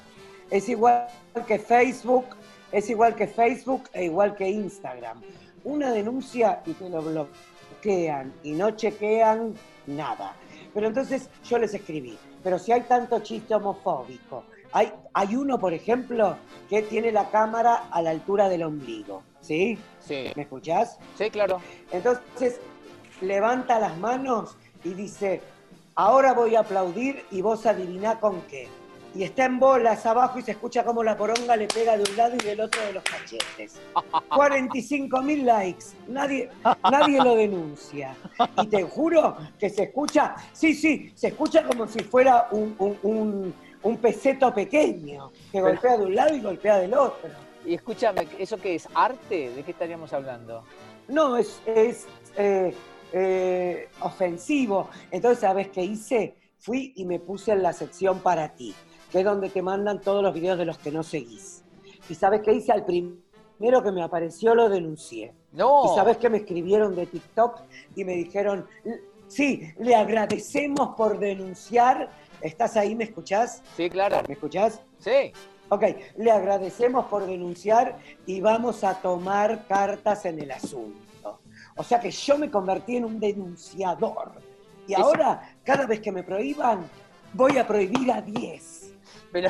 Es 0.54 0.70
igual 0.70 1.08
que 1.48 1.58
Facebook, 1.58 2.26
es 2.72 2.88
igual 2.88 3.16
que 3.16 3.26
Facebook 3.26 3.90
e 3.92 4.04
igual 4.04 4.36
que 4.36 4.48
Instagram. 4.48 5.20
Una 5.64 5.92
denuncia 5.92 6.62
y 6.68 6.74
te 6.74 6.90
lo 6.90 7.02
bloquean 7.02 8.32
y 8.44 8.52
no 8.52 8.70
chequean 8.70 9.56
nada. 9.88 10.36
Pero 10.72 10.90
entonces 10.90 11.28
yo 11.44 11.58
les 11.58 11.74
escribí, 11.74 12.20
pero 12.44 12.60
si 12.60 12.72
hay 12.72 12.82
tanto 12.82 13.20
chiste 13.22 13.56
homofóbico, 13.56 14.44
hay, 14.74 14.94
hay 15.16 15.36
uno, 15.36 15.58
por 15.58 15.74
ejemplo, 15.74 16.38
que 16.70 16.84
tiene 16.84 17.12
la 17.12 17.32
cámara 17.32 17.88
a 17.90 18.04
la 18.04 18.12
altura 18.12 18.48
del 18.48 18.62
ombligo, 18.62 19.24
¿sí? 19.42 19.80
Sí, 20.02 20.28
¿Me 20.36 20.44
escuchás? 20.44 21.00
sí, 21.18 21.32
claro. 21.32 21.62
Entonces 21.92 22.60
levanta 23.22 23.80
las 23.80 23.98
manos 23.98 24.56
y 24.84 24.94
dice, 24.94 25.42
ahora 25.96 26.34
voy 26.34 26.56
a 26.56 26.60
aplaudir 26.60 27.26
y 27.32 27.42
vos 27.42 27.66
adiviná 27.66 28.20
con 28.20 28.40
qué. 28.44 28.68
Y 29.16 29.24
está 29.24 29.46
en 29.46 29.60
bolas 29.60 30.06
abajo 30.08 30.40
y 30.40 30.42
se 30.42 30.52
escucha 30.52 30.84
como 30.84 31.04
la 31.04 31.16
poronga 31.16 31.56
le 31.56 31.68
pega 31.68 31.96
de 31.98 32.04
un 32.10 32.18
lado 32.18 32.36
y 32.36 32.40
del 32.44 32.62
otro 32.62 32.82
de 32.82 32.94
los 32.94 33.04
cachetes. 33.04 33.80
45 34.36 35.22
mil 35.22 35.46
likes, 35.46 35.86
nadie, 36.08 36.50
nadie 36.90 37.22
lo 37.24 37.36
denuncia. 37.36 38.16
Y 38.62 38.68
te 38.68 38.84
juro 38.84 39.38
que 39.60 39.70
se 39.70 39.84
escucha, 39.84 40.36
sí, 40.52 40.74
sí, 40.74 41.12
se 41.16 41.28
escucha 41.28 41.64
como 41.64 41.88
si 41.88 42.00
fuera 42.00 42.48
un, 42.52 42.76
un- 42.80 42.98
un- 43.04 43.54
un 43.84 43.98
peseto 43.98 44.54
pequeño 44.54 45.32
que 45.52 45.62
golpea 45.62 45.98
de 45.98 46.06
un 46.06 46.16
lado 46.16 46.34
y 46.36 46.40
golpea 46.42 46.78
del 46.80 46.94
otro. 46.94 47.30
Y 47.66 47.76
escúchame, 47.76 48.28
¿eso 48.40 48.58
qué 48.58 48.76
es? 48.76 48.88
¿Arte? 48.96 49.52
¿De 49.52 49.64
qué 49.64 49.72
estaríamos 49.72 50.12
hablando? 50.14 50.64
No, 51.08 51.38
es, 51.38 51.62
es 51.66 52.08
eh, 52.38 52.74
eh, 53.12 53.90
ofensivo. 54.02 54.90
Entonces, 55.12 55.40
¿sabes 55.40 55.68
qué 55.70 55.84
hice? 55.84 56.36
Fui 56.60 56.94
y 56.96 57.06
me 57.06 57.20
puse 57.20 57.52
en 57.52 57.62
la 57.62 57.74
sección 57.74 58.20
para 58.20 58.54
ti, 58.56 58.74
que 59.14 59.20
es 59.20 59.26
donde 59.26 59.50
te 59.50 59.62
mandan 59.62 60.02
todos 60.02 60.24
los 60.24 60.34
videos 60.34 60.58
de 60.58 60.66
los 60.66 60.80
que 60.80 60.92
no 60.92 61.04
seguís. 61.04 61.64
¿Y 62.10 62.16
sabes 62.16 62.42
qué 62.42 62.52
hice? 62.52 62.72
Al 62.72 62.84
primero 62.84 63.84
que 63.84 63.92
me 63.92 64.02
apareció 64.02 64.56
lo 64.56 64.68
denuncié. 64.70 65.32
No. 65.52 65.86
¿Y 65.86 65.96
sabes 65.96 66.18
qué 66.18 66.32
me 66.32 66.40
escribieron 66.40 66.96
de 66.96 67.06
TikTok? 67.06 67.62
Y 67.96 68.06
me 68.06 68.14
dijeron, 68.14 68.66
sí, 69.28 69.72
le 69.78 69.96
agradecemos 69.96 70.96
por 70.96 71.20
denunciar. 71.20 72.10
¿Estás 72.42 72.76
ahí? 72.76 72.96
¿Me 72.96 73.04
escuchás? 73.04 73.62
Sí, 73.78 73.88
claro. 73.88 74.18
¿Me 74.28 74.34
escuchás? 74.34 74.82
Sí. 74.98 75.32
Ok, 75.70 75.84
le 76.18 76.32
agradecemos 76.32 77.06
por 77.06 77.28
denunciar 77.28 78.00
y 78.26 78.42
vamos 78.42 78.84
a 78.84 78.96
tomar 78.96 79.68
cartas 79.68 80.26
en 80.26 80.40
el 80.40 80.50
asunto. 80.50 81.40
O 81.78 81.84
sea 81.84 82.00
que 82.00 82.10
yo 82.10 82.40
me 82.40 82.50
convertí 82.50 82.98
en 82.98 83.06
un 83.06 83.20
denunciador. 83.20 84.32
Y 84.88 84.96
ahora, 84.96 85.56
cada 85.64 85.86
vez 85.86 86.00
que 86.00 86.12
me 86.12 86.24
prohíban, 86.24 86.90
voy 87.32 87.60
a 87.60 87.68
prohibir 87.68 88.12
a 88.12 88.22
10. 88.22 88.73
Pero, 89.34 89.50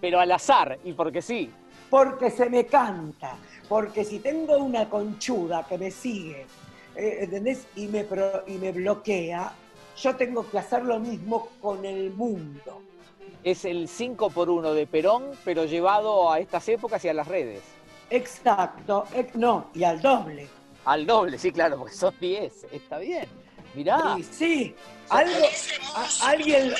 pero 0.00 0.20
al 0.20 0.30
azar, 0.32 0.78
y 0.84 0.92
porque 0.92 1.22
sí. 1.22 1.50
Porque 1.88 2.30
se 2.30 2.50
me 2.50 2.66
canta. 2.66 3.36
Porque 3.68 4.04
si 4.04 4.18
tengo 4.18 4.58
una 4.58 4.88
conchuda 4.90 5.64
que 5.66 5.78
me 5.78 5.90
sigue, 5.90 6.44
eh, 6.96 7.18
¿entendés? 7.22 7.66
Y 7.76 7.86
me, 7.86 8.04
pro- 8.04 8.42
y 8.46 8.54
me 8.58 8.72
bloquea, 8.72 9.52
yo 9.96 10.16
tengo 10.16 10.48
que 10.50 10.58
hacer 10.58 10.84
lo 10.84 10.98
mismo 10.98 11.48
con 11.62 11.84
el 11.86 12.10
mundo. 12.10 12.82
Es 13.44 13.64
el 13.64 13.88
5 13.88 14.28
por 14.30 14.50
1 14.50 14.74
de 14.74 14.86
Perón, 14.86 15.30
pero 15.44 15.64
llevado 15.64 16.30
a 16.30 16.40
estas 16.40 16.68
épocas 16.68 17.02
y 17.04 17.08
a 17.08 17.14
las 17.14 17.26
redes. 17.28 17.62
Exacto, 18.10 19.06
ex- 19.14 19.34
no, 19.36 19.70
y 19.72 19.84
al 19.84 20.02
doble. 20.02 20.48
Al 20.84 21.06
doble, 21.06 21.38
sí, 21.38 21.52
claro, 21.52 21.78
porque 21.78 21.94
son 21.94 22.12
10. 22.20 22.66
Está 22.72 22.98
bien. 22.98 23.26
Mirá. 23.74 24.16
Y 24.18 24.24
sí, 24.24 24.74
algo, 25.08 25.32
a- 25.94 26.28
alguien, 26.28 26.72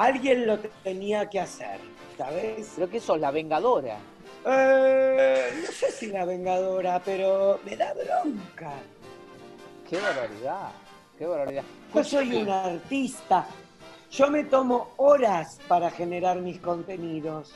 alguien 0.00 0.46
lo 0.46 0.58
tenía 0.82 1.28
que 1.28 1.40
hacer, 1.40 1.78
¿sabes? 2.16 2.72
Creo 2.74 2.88
que 2.88 3.00
sos 3.00 3.20
la 3.20 3.30
vengadora. 3.30 3.98
Eh, 4.46 5.50
no 5.62 5.72
sé 5.72 5.92
si 5.92 6.06
la 6.06 6.24
vengadora, 6.24 7.02
pero 7.04 7.60
me 7.64 7.76
da 7.76 7.92
bronca. 7.92 8.72
Qué 9.88 9.98
barbaridad. 9.98 10.70
Qué 11.18 11.26
barbaridad. 11.26 11.64
Yo 11.94 12.04
soy 12.04 12.34
un 12.34 12.48
artista. 12.48 13.46
Yo 14.10 14.30
me 14.30 14.44
tomo 14.44 14.92
horas 14.96 15.58
para 15.68 15.90
generar 15.90 16.40
mis 16.40 16.58
contenidos. 16.60 17.52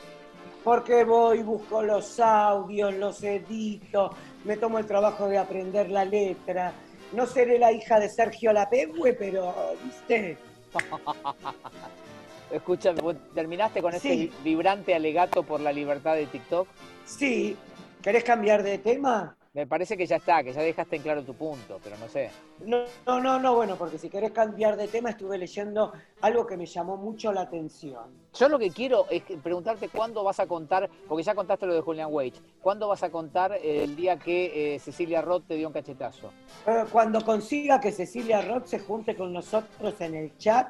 Porque 0.63 1.03
voy, 1.03 1.41
busco 1.41 1.81
los 1.81 2.19
audios, 2.19 2.93
los 2.93 3.23
edito, 3.23 4.15
me 4.45 4.57
tomo 4.57 4.79
el 4.79 4.85
trabajo 4.85 5.27
de 5.27 5.37
aprender 5.37 5.89
la 5.89 6.05
letra. 6.05 6.73
No 7.11 7.25
seré 7.25 7.59
la 7.59 7.71
hija 7.71 7.99
de 7.99 8.09
Sergio 8.09 8.51
Lapegüe, 8.51 9.13
pero, 9.13 9.53
¿viste? 9.83 10.37
Escúchame, 12.51 13.01
¿vos 13.01 13.15
¿terminaste 13.33 13.81
con 13.81 13.91
Sí. 13.93 14.25
este 14.29 14.43
vibrante 14.43 14.93
alegato 14.95 15.43
por 15.43 15.59
la 15.59 15.71
libertad 15.71 16.15
de 16.15 16.25
TikTok? 16.27 16.67
Sí. 17.05 17.57
¿Querés 18.01 18.23
cambiar 18.23 18.61
de 18.63 18.77
tema? 18.77 19.35
Me 19.53 19.65
parece 19.65 19.95
que 19.95 20.05
ya 20.05 20.17
está, 20.17 20.43
que 20.43 20.51
ya 20.51 20.61
dejaste 20.61 20.97
en 20.97 21.01
claro 21.01 21.23
tu 21.23 21.33
punto, 21.33 21.79
pero 21.81 21.97
no 21.97 22.09
sé. 22.09 22.29
No, 22.65 22.83
no, 23.07 23.21
no, 23.21 23.39
no, 23.39 23.55
bueno, 23.55 23.77
porque 23.77 23.97
si 23.97 24.09
querés 24.09 24.31
cambiar 24.31 24.75
de 24.75 24.89
tema, 24.89 25.11
estuve 25.11 25.37
leyendo 25.37 25.93
algo 26.19 26.45
que 26.45 26.57
me 26.57 26.65
llamó 26.65 26.97
mucho 26.97 27.31
la 27.31 27.41
atención. 27.43 28.03
Yo 28.37 28.49
lo 28.49 28.59
que 28.59 28.69
quiero 28.71 29.05
es 29.09 29.23
preguntarte 29.41 29.87
cuándo 29.87 30.25
vas 30.25 30.41
a 30.41 30.45
contar, 30.45 30.89
porque 31.07 31.23
ya 31.23 31.33
contaste 31.33 31.65
lo 31.65 31.73
de 31.73 31.79
Julian 31.79 32.09
Wage, 32.11 32.33
¿cuándo 32.61 32.89
vas 32.89 33.01
a 33.03 33.09
contar 33.09 33.53
el 33.63 33.95
día 33.95 34.19
que 34.19 34.75
eh, 34.75 34.79
Cecilia 34.79 35.21
Roth 35.21 35.45
te 35.47 35.55
dio 35.55 35.67
un 35.67 35.73
cachetazo? 35.73 36.31
Eh, 36.67 36.83
Cuando 36.91 37.21
consiga 37.23 37.79
que 37.79 37.93
Cecilia 37.93 38.41
Roth 38.41 38.65
se 38.65 38.79
junte 38.79 39.15
con 39.15 39.31
nosotros 39.31 39.99
en 40.01 40.15
el 40.15 40.37
chat 40.37 40.67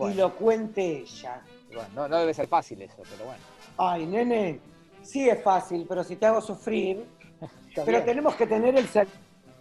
y 0.00 0.14
lo 0.14 0.34
cuente 0.34 1.00
ella. 1.00 1.42
Bueno, 1.72 1.88
no, 1.94 2.08
no 2.08 2.18
debe 2.18 2.34
ser 2.34 2.46
fácil 2.46 2.80
eso, 2.82 3.02
pero 3.10 3.24
bueno. 3.24 3.42
Ay, 3.76 4.06
nene, 4.06 4.60
sí 5.02 5.28
es 5.28 5.42
fácil, 5.42 5.86
pero 5.88 6.02
si 6.04 6.16
te 6.16 6.26
hago 6.26 6.40
sufrir. 6.40 7.04
Pero 7.84 8.02
tenemos 8.02 8.34
que 8.34 8.48
tener 8.48 8.74
el 8.76 8.88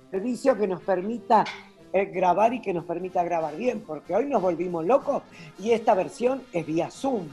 servicio 0.09 0.57
que 0.57 0.67
nos 0.67 0.81
permita 0.81 1.45
eh, 1.93 2.05
grabar 2.05 2.51
y 2.51 2.61
que 2.61 2.73
nos 2.73 2.83
permita 2.83 3.23
grabar 3.23 3.55
bien, 3.55 3.81
porque 3.81 4.15
hoy 4.15 4.25
nos 4.25 4.41
volvimos 4.41 4.83
locos 4.85 5.21
y 5.59 5.71
esta 5.71 5.93
versión 5.93 6.41
es 6.51 6.65
vía 6.65 6.89
Zoom. 6.89 7.27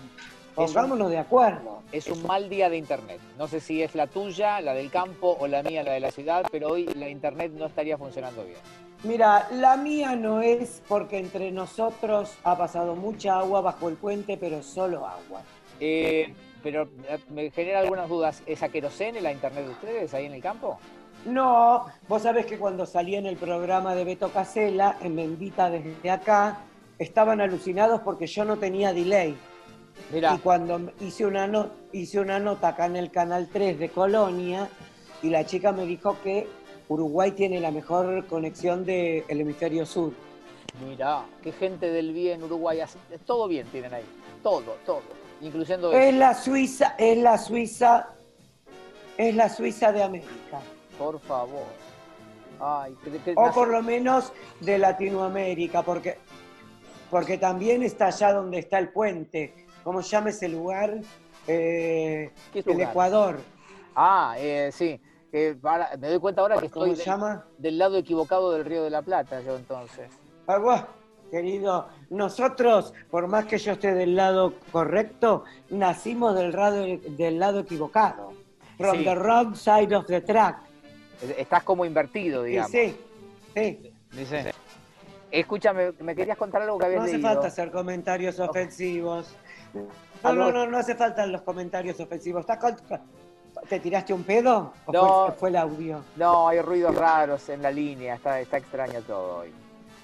Pongámonos 0.55 1.11
de 1.11 1.19
acuerdo. 1.19 1.83
Es 1.91 2.07
un 2.09 2.25
mal 2.27 2.49
día 2.49 2.69
de 2.69 2.77
internet. 2.77 3.21
No 3.39 3.49
sé 3.49 3.61
si 3.61 3.83
es 3.83 3.95
la 3.95 4.07
tuya, 4.07 4.61
la 4.61 4.75
del 4.75 4.91
campo 4.91 5.37
o 5.39 5.47
la 5.49 5.63
mía, 5.63 5.83
la 5.83 5.93
de 5.93 6.01
la 6.01 6.11
ciudad, 6.11 6.45
pero 6.51 6.69
hoy 6.69 6.87
la 6.95 7.09
internet 7.09 7.53
no 7.55 7.67
estaría 7.67 7.99
funcionando 7.99 8.45
bien. 8.45 8.59
Mira, 9.05 9.49
la 9.53 9.77
mía 9.77 10.17
no 10.17 10.41
es 10.41 10.83
porque 10.89 11.19
entre 11.19 11.51
nosotros 11.53 12.35
ha 12.43 12.57
pasado 12.57 12.95
mucha 12.97 13.39
agua 13.39 13.61
bajo 13.61 13.89
el 13.89 13.97
puente, 13.97 14.37
pero 14.39 14.63
solo 14.63 15.07
agua. 15.07 15.43
Eh, 15.79 16.33
pero 16.63 16.89
me 17.29 17.51
genera 17.51 17.81
algunas 17.81 18.09
dudas. 18.09 18.43
¿Es 18.47 18.63
a 18.63 18.71
querosene 18.71 19.21
la 19.21 19.31
internet 19.33 19.67
de 19.67 19.71
ustedes 19.73 20.15
ahí 20.15 20.25
en 20.27 20.33
el 20.33 20.43
campo? 20.43 20.79
No, 21.27 21.87
vos 22.09 22.23
sabés 22.23 22.47
que 22.47 22.59
cuando 22.59 22.87
salí 22.87 23.15
en 23.17 23.27
el 23.27 23.37
programa 23.37 23.95
de 23.95 24.05
Beto 24.05 24.31
Casella, 24.31 24.97
en 25.03 25.17
Bendita 25.17 25.69
desde 25.69 26.11
acá, 26.11 26.59
estaban 26.99 27.41
alucinados 27.43 28.01
porque 28.01 28.27
yo 28.27 28.45
no 28.47 28.57
tenía 28.57 28.93
delay. 28.95 29.37
Mira, 30.13 30.35
Y 30.35 30.39
cuando 30.39 30.81
hice 31.01 31.27
una, 31.27 31.47
no- 31.47 31.69
hice 31.93 32.21
una 32.21 32.39
nota 32.39 32.69
acá 32.69 32.87
en 32.87 32.97
el 32.97 33.11
Canal 33.11 33.49
3 33.53 33.79
de 33.79 33.91
Colonia, 33.91 34.69
y 35.23 35.31
la 35.31 35.45
chica 35.47 35.73
me 35.73 35.87
dijo 35.87 36.17
que 36.23 36.47
Uruguay 36.89 37.33
tiene 37.33 37.61
la 37.61 37.71
mejor 37.71 38.27
conexión 38.27 38.85
del 38.85 39.25
hemisferio 39.29 39.87
sur. 39.87 40.13
mira, 40.87 41.25
qué 41.43 41.53
gente 41.53 41.87
del 41.91 42.13
bien 42.13 42.43
Uruguay. 42.43 42.81
hace- 42.81 42.99
Todo 43.25 43.47
bien 43.49 43.67
tienen 43.69 43.95
ahí. 43.95 44.05
Todo, 44.43 44.77
todo. 44.85 45.03
Incluyendo 45.41 45.93
Es 45.93 46.09
eso. 46.11 46.19
la 46.19 46.35
Suiza, 46.35 46.95
es 46.99 47.19
la 47.19 47.39
Suiza, 47.39 48.09
es 49.17 49.35
la 49.35 49.49
Suiza 49.49 49.93
de 49.93 50.03
América. 50.03 50.61
Por 50.99 51.21
favor. 51.21 51.67
Ay, 52.61 52.97
que- 53.05 53.19
que- 53.19 53.35
O 53.37 53.51
por 53.53 53.69
lo 53.69 53.83
menos 53.83 54.33
de 54.61 54.79
Latinoamérica, 54.79 55.83
porque, 55.83 56.19
porque 57.11 57.39
también 57.39 57.83
está 57.83 58.07
allá 58.07 58.33
donde 58.33 58.59
está 58.59 58.79
el 58.79 58.89
puente. 58.91 59.55
¿Cómo 59.83 60.01
llama 60.01 60.31
ese 60.31 60.49
lugar? 60.49 60.99
Eh, 61.47 62.31
¿Qué 62.53 62.59
es 62.61 62.67
el 62.67 62.73
lugar? 62.75 62.91
Ecuador. 62.91 63.41
Ah, 63.95 64.35
eh, 64.39 64.71
sí. 64.73 64.99
Me 65.35 66.09
doy 66.09 66.21
cuenta 66.21 66.43
ahora 66.43 66.59
que 66.61 66.71
¿Cómo 66.71 66.87
estoy 66.87 66.91
se 66.97 67.03
del, 67.03 67.07
llama? 67.07 67.45
del 67.59 67.77
lado 67.79 67.97
equivocado 67.99 68.53
del 68.53 68.65
Río 68.65 68.85
de 68.85 68.91
la 68.91 69.03
Plata, 69.03 69.41
yo 69.41 69.57
entonces. 69.57 70.09
Ah, 70.47 70.59
buah, 70.59 70.85
querido, 71.29 71.89
nosotros, 72.11 72.95
por 73.11 73.27
más 73.27 73.45
que 73.47 73.59
yo 73.59 73.73
esté 73.73 73.95
del 73.95 74.15
lado 74.15 74.55
correcto, 74.71 75.43
nacimos 75.71 76.37
del 76.37 76.53
lado, 76.53 76.85
del 76.87 77.39
lado 77.41 77.61
equivocado. 77.61 78.33
From 78.79 78.99
Sí. 78.99 79.05
the 79.05 79.15
wrong 79.17 79.55
side 79.57 79.95
of 79.97 80.07
the 80.07 80.21
track. 80.21 80.59
Estás 81.37 81.65
como 81.65 81.85
invertido, 81.85 82.45
digamos. 82.45 82.71
sí, 82.71 82.97
sí. 83.55 83.93
Dice. 84.13 84.53
Escúchame, 85.33 85.93
me 85.99 86.15
querías 86.15 86.39
contar 86.39 86.63
algo 86.63 86.79
que 86.79 86.87
habías 86.87 87.01
No 87.01 87.05
hace 87.07 87.15
leído. 87.15 87.29
falta 87.29 87.49
hacer 87.49 87.73
comentarios 87.73 88.39
ofensivos. 88.39 89.35
No, 90.23 90.33
no, 90.33 90.53
no, 90.53 90.67
no 90.69 90.79
hace 90.79 90.95
falta 90.95 91.27
los 91.27 91.43
comentarios 91.43 91.99
ofensivos. 91.99 92.43
¿Estás 92.43 92.59
con- 92.59 92.77
¿Te 93.69 93.81
tiraste 93.81 94.13
un 94.13 94.25
pedo? 94.25 94.73
¿O 94.87 94.93
No. 94.93 95.27
fue, 95.27 95.35
fue 95.37 95.49
el 95.51 95.57
audio? 95.57 96.01
No, 96.17 96.49
hay 96.49 96.61
ruidos 96.61 96.95
raros 96.95 97.49
en 97.49 97.63
la 97.63 97.71
línea, 97.71 98.15
está, 98.15 98.41
está 98.41 98.59
extraño 98.59 99.01
todo 99.03 99.39
hoy. 99.39 99.53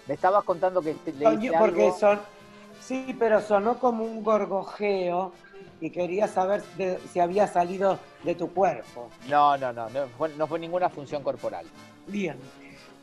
Me 0.06 0.14
estabas 0.14 0.44
contando 0.44 0.80
que 0.80 0.94
te- 0.94 1.12
leíste 1.12 1.52
porque 1.58 1.86
algo. 1.86 1.98
son. 1.98 2.20
Sí, 2.80 3.14
pero 3.18 3.40
sonó 3.40 3.78
como 3.78 4.04
un 4.04 4.22
gorgojeo 4.24 5.32
y 5.80 5.90
quería 5.90 6.26
saber 6.26 6.62
de- 6.76 6.98
si 7.12 7.20
había 7.20 7.46
salido 7.46 7.98
de 8.24 8.34
tu 8.34 8.52
cuerpo. 8.52 9.08
No, 9.28 9.56
no, 9.58 9.72
no, 9.72 9.88
no 9.90 10.06
fue, 10.16 10.30
no 10.30 10.46
fue 10.46 10.58
ninguna 10.58 10.88
función 10.88 11.22
corporal. 11.22 11.66
Bien. 12.06 12.36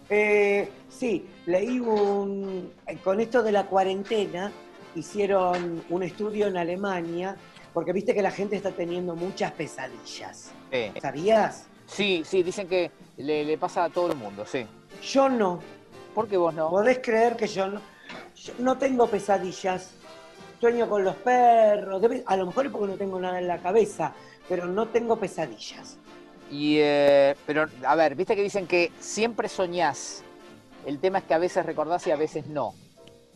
Eh, 0.09 0.69
sí, 0.89 1.27
leí 1.45 1.79
un. 1.79 2.71
Con 3.03 3.19
esto 3.19 3.43
de 3.43 3.51
la 3.51 3.65
cuarentena, 3.65 4.51
hicieron 4.95 5.83
un 5.89 6.03
estudio 6.03 6.47
en 6.47 6.57
Alemania, 6.57 7.35
porque 7.77 7.93
viste 7.93 8.15
que 8.15 8.23
la 8.23 8.31
gente 8.31 8.55
está 8.55 8.71
teniendo 8.71 9.15
muchas 9.15 9.51
pesadillas. 9.51 10.49
Sí, 10.71 10.91
¿Sabías? 10.99 11.67
sí, 11.85 12.23
sí, 12.25 12.41
dicen 12.41 12.67
que 12.67 12.89
le, 13.17 13.45
le 13.45 13.55
pasa 13.59 13.83
a 13.83 13.89
todo 13.91 14.07
el 14.11 14.17
mundo, 14.17 14.47
sí. 14.47 14.65
Yo 15.03 15.29
no. 15.29 15.59
¿Por 16.15 16.27
qué 16.27 16.37
vos 16.37 16.55
no? 16.55 16.71
¿Podés 16.71 16.97
creer 17.03 17.35
que 17.37 17.45
yo 17.45 17.67
no, 17.67 17.79
yo 18.35 18.53
no 18.57 18.79
tengo 18.79 19.05
pesadillas? 19.05 19.91
Sueño 20.59 20.89
con 20.89 21.03
los 21.03 21.15
perros, 21.17 22.01
debe- 22.01 22.23
a 22.25 22.35
lo 22.35 22.47
mejor 22.47 22.65
es 22.65 22.71
porque 22.71 22.87
no 22.93 22.97
tengo 22.97 23.19
nada 23.19 23.37
en 23.37 23.47
la 23.47 23.59
cabeza, 23.59 24.11
pero 24.49 24.65
no 24.65 24.87
tengo 24.87 25.17
pesadillas. 25.19 25.97
Y, 26.49 26.77
eh, 26.79 27.35
pero, 27.45 27.67
a 27.85 27.93
ver, 27.93 28.15
viste 28.15 28.35
que 28.35 28.41
dicen 28.41 28.65
que 28.65 28.91
siempre 28.99 29.49
soñás. 29.49 30.23
El 30.83 30.97
tema 30.97 31.19
es 31.19 31.25
que 31.25 31.35
a 31.35 31.37
veces 31.37 31.63
recordás 31.63 32.07
y 32.07 32.11
a 32.11 32.15
veces 32.15 32.47
no. 32.47 32.73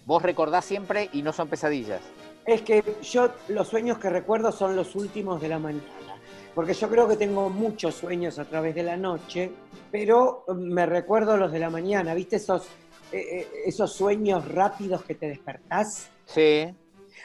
vos 0.07 0.24
recordás 0.24 0.65
siempre 0.65 1.12
y 1.13 1.21
no 1.21 1.31
son 1.31 1.48
pesadillas. 1.48 2.01
Es 2.51 2.63
que 2.63 2.84
yo 3.01 3.29
los 3.48 3.70
sueños 3.70 3.98
que 3.98 4.10
recuerdo 4.10 4.51
son 4.51 4.75
los 4.75 4.93
últimos 4.98 5.39
de 5.39 5.48
la 5.48 5.58
mañana, 5.58 6.17
porque 6.53 6.74
yo 6.74 6.89
creo 6.89 7.08
que 7.08 7.15
tengo 7.15 7.50
muchos 7.50 7.96
sueños 7.96 8.39
a 8.39 8.43
través 8.43 8.75
de 8.75 8.84
la 8.84 8.98
noche, 8.98 9.53
pero 9.89 10.43
me 10.53 10.86
recuerdo 10.86 11.38
los 11.38 11.53
de 11.53 11.60
la 11.60 11.70
mañana, 11.70 12.13
¿viste 12.13 12.36
esos, 12.36 12.65
eh, 13.13 13.20
eh, 13.22 13.48
esos 13.67 13.93
sueños 13.93 14.46
rápidos 14.50 15.01
que 15.05 15.15
te 15.15 15.29
despertás? 15.29 16.10
Sí. 16.25 16.75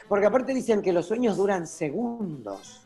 Porque 0.07 0.27
aparte 0.27 0.53
dicen 0.53 0.81
que 0.81 0.93
los 0.93 1.05
sueños 1.05 1.35
duran 1.35 1.67
segundos. 1.67 2.83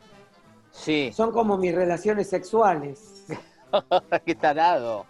Sí. 0.72 1.12
Son 1.14 1.30
como 1.30 1.56
mis 1.56 1.72
relaciones 1.72 2.28
sexuales. 2.28 3.24
Qué 4.26 4.34
tarado. 4.34 5.06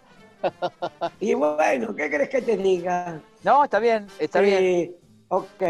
y 1.19 1.33
bueno, 1.33 1.95
¿qué 1.97 2.11
crees 2.11 2.29
que 2.29 2.43
te 2.43 2.59
diga? 2.59 3.23
No, 3.43 3.65
está 3.65 3.79
bien, 3.79 4.07
está 4.19 4.43
bien. 4.43 4.97
Ok. 5.29 5.63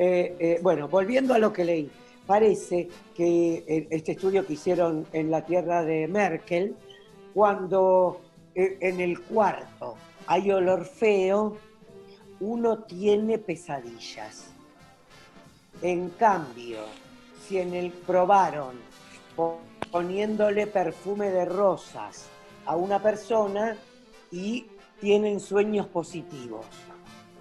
Eh, 0.00 0.36
eh, 0.38 0.60
bueno, 0.62 0.86
volviendo 0.86 1.34
a 1.34 1.38
lo 1.38 1.52
que 1.52 1.64
leí. 1.64 1.90
Parece 2.24 2.88
que 3.16 3.64
eh, 3.66 3.88
este 3.90 4.12
estudio 4.12 4.46
que 4.46 4.52
hicieron 4.52 5.04
en 5.12 5.28
la 5.28 5.44
tierra 5.44 5.82
de 5.82 6.06
Merkel, 6.06 6.76
cuando 7.34 8.20
en 8.54 9.00
el 9.00 9.20
cuarto 9.22 9.96
hay 10.28 10.52
olor 10.52 10.84
feo, 10.84 11.56
uno 12.38 12.84
tiene 12.84 13.38
pesadillas. 13.38 14.52
En 15.82 16.10
cambio, 16.10 16.78
si 17.44 17.58
en 17.58 17.74
el 17.74 17.90
probaron 17.90 18.76
poniéndole 19.90 20.68
perfume 20.68 21.30
de 21.30 21.44
rosas 21.44 22.26
a 22.66 22.76
una 22.76 23.02
persona 23.02 23.76
y 24.30 24.66
tienen 25.00 25.40
sueños 25.40 25.86
positivos. 25.88 26.66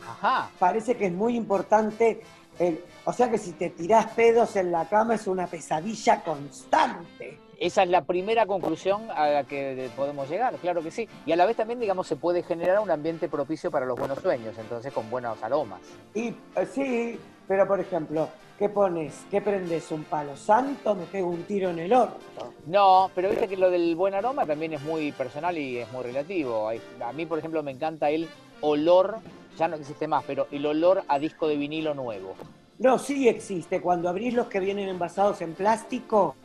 Ajá. 0.07 0.49
Parece 0.57 0.95
que 0.95 1.07
es 1.07 1.13
muy 1.13 1.35
importante, 1.35 2.21
el, 2.59 2.83
o 3.05 3.13
sea 3.13 3.29
que 3.29 3.37
si 3.37 3.53
te 3.53 3.69
tirás 3.69 4.07
pedos 4.07 4.55
en 4.55 4.71
la 4.71 4.85
cama 4.85 5.15
es 5.15 5.27
una 5.27 5.47
pesadilla 5.47 6.23
constante. 6.23 7.39
Esa 7.59 7.83
es 7.83 7.89
la 7.89 8.03
primera 8.03 8.45
conclusión 8.45 9.09
a 9.09 9.27
la 9.29 9.43
que 9.43 9.89
podemos 9.95 10.29
llegar, 10.29 10.53
claro 10.55 10.83
que 10.83 10.91
sí. 10.91 11.09
Y 11.25 11.31
a 11.31 11.35
la 11.35 11.45
vez 11.47 11.57
también, 11.57 11.79
digamos, 11.79 12.05
se 12.05 12.15
puede 12.15 12.43
generar 12.43 12.79
un 12.79 12.91
ambiente 12.91 13.29
propicio 13.29 13.71
para 13.71 13.85
los 13.85 13.97
buenos 13.97 14.19
sueños, 14.19 14.55
entonces 14.59 14.93
con 14.93 15.09
buenos 15.09 15.41
aromas. 15.41 15.81
Y 16.13 16.27
eh, 16.27 16.67
sí, 16.71 17.19
pero 17.47 17.67
por 17.67 17.79
ejemplo, 17.79 18.29
¿qué 18.59 18.69
pones? 18.69 19.25
¿Qué 19.31 19.41
prendes? 19.41 19.91
¿Un 19.91 20.03
palo 20.03 20.37
santo? 20.37 20.93
¿Me 20.93 21.05
pego 21.05 21.29
un 21.29 21.43
tiro 21.43 21.71
en 21.71 21.79
el 21.79 21.93
orto? 21.93 22.53
No, 22.67 23.09
pero 23.15 23.29
viste 23.29 23.47
que 23.47 23.57
lo 23.57 23.71
del 23.71 23.95
buen 23.95 24.13
aroma 24.13 24.45
también 24.45 24.73
es 24.73 24.81
muy 24.83 25.11
personal 25.13 25.57
y 25.57 25.77
es 25.79 25.91
muy 25.91 26.03
relativo. 26.03 26.69
A 26.69 27.13
mí, 27.13 27.25
por 27.25 27.39
ejemplo, 27.39 27.63
me 27.63 27.71
encanta 27.71 28.11
el 28.11 28.29
olor, 28.61 29.17
ya 29.57 29.67
no 29.67 29.75
existe 29.75 30.07
más, 30.07 30.23
pero 30.25 30.47
el 30.51 30.65
olor 30.65 31.03
a 31.07 31.19
disco 31.19 31.47
de 31.47 31.57
vinilo 31.57 31.93
nuevo. 31.93 32.35
No, 32.79 32.99
sí 32.99 33.27
existe. 33.27 33.81
Cuando 33.81 34.07
abrís 34.07 34.33
los 34.33 34.47
que 34.47 34.59
vienen 34.59 34.87
envasados 34.87 35.41
en 35.41 35.53
plástico, 35.53 36.35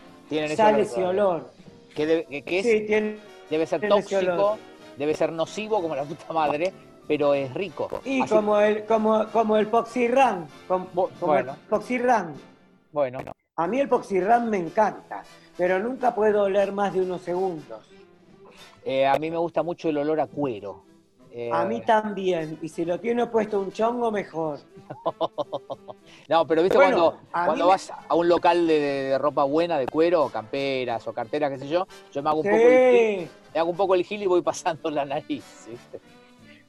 sale 0.56 0.82
ese 0.82 1.04
olor. 1.04 1.50
Que, 1.94 2.26
es, 2.30 3.50
debe 3.50 3.66
ser 3.66 3.86
tóxico, 3.86 4.56
debe 4.96 5.14
ser 5.14 5.30
nocivo 5.30 5.82
como 5.82 5.94
la 5.94 6.04
puta 6.04 6.32
madre, 6.32 6.72
pero 7.06 7.34
es 7.34 7.52
rico. 7.52 8.00
Y 8.04 8.26
como 8.26 8.58
el, 8.58 8.86
como, 8.86 9.26
como 9.30 9.58
el 9.58 9.66
Poxirran, 9.66 10.46
como, 10.66 10.88
bueno. 11.20 11.52
el 11.52 11.68
Poxirran. 11.68 12.34
Bueno. 12.92 13.18
A 13.56 13.66
mí 13.66 13.78
el 13.78 13.88
Poxirran 13.88 14.48
me 14.48 14.56
encanta, 14.56 15.22
pero 15.58 15.78
nunca 15.78 16.14
puedo 16.14 16.44
oler 16.44 16.72
más 16.72 16.94
de 16.94 17.02
unos 17.02 17.20
segundos. 17.20 17.86
Eh, 18.84 19.06
a 19.06 19.18
mí 19.18 19.30
me 19.30 19.36
gusta 19.36 19.62
mucho 19.62 19.90
el 19.90 19.98
olor 19.98 20.20
a 20.20 20.26
cuero. 20.26 20.91
A 21.52 21.64
mí 21.64 21.76
eh, 21.76 21.84
también, 21.86 22.58
y 22.60 22.68
si 22.68 22.84
lo 22.84 23.00
tiene 23.00 23.26
puesto 23.26 23.60
un 23.60 23.72
chongo, 23.72 24.10
mejor. 24.10 24.58
no, 26.28 26.46
pero 26.46 26.62
viste 26.62 26.76
cuando, 26.76 27.18
cuando 27.30 27.66
vas 27.68 27.90
a 28.08 28.14
un 28.14 28.28
local 28.28 28.66
de, 28.66 29.16
ropa 29.18 29.44
buena, 29.44 29.78
de 29.78 29.86
cuero, 29.86 30.28
camperas 30.28 31.06
o 31.08 31.12
carteras, 31.12 31.50
qué 31.50 31.58
sé 31.58 31.68
yo, 31.68 31.86
yo 32.12 32.22
me 32.22 32.30
hago 32.30 32.40
un, 32.40 32.44
poco, 32.44 32.56
el, 32.56 33.28
me 33.54 33.60
hago 33.60 33.70
un 33.70 33.76
poco 33.76 33.94
el 33.94 34.04
gil 34.04 34.22
y 34.22 34.26
voy 34.26 34.42
pasando 34.42 34.90
la 34.90 35.04
nariz. 35.04 35.68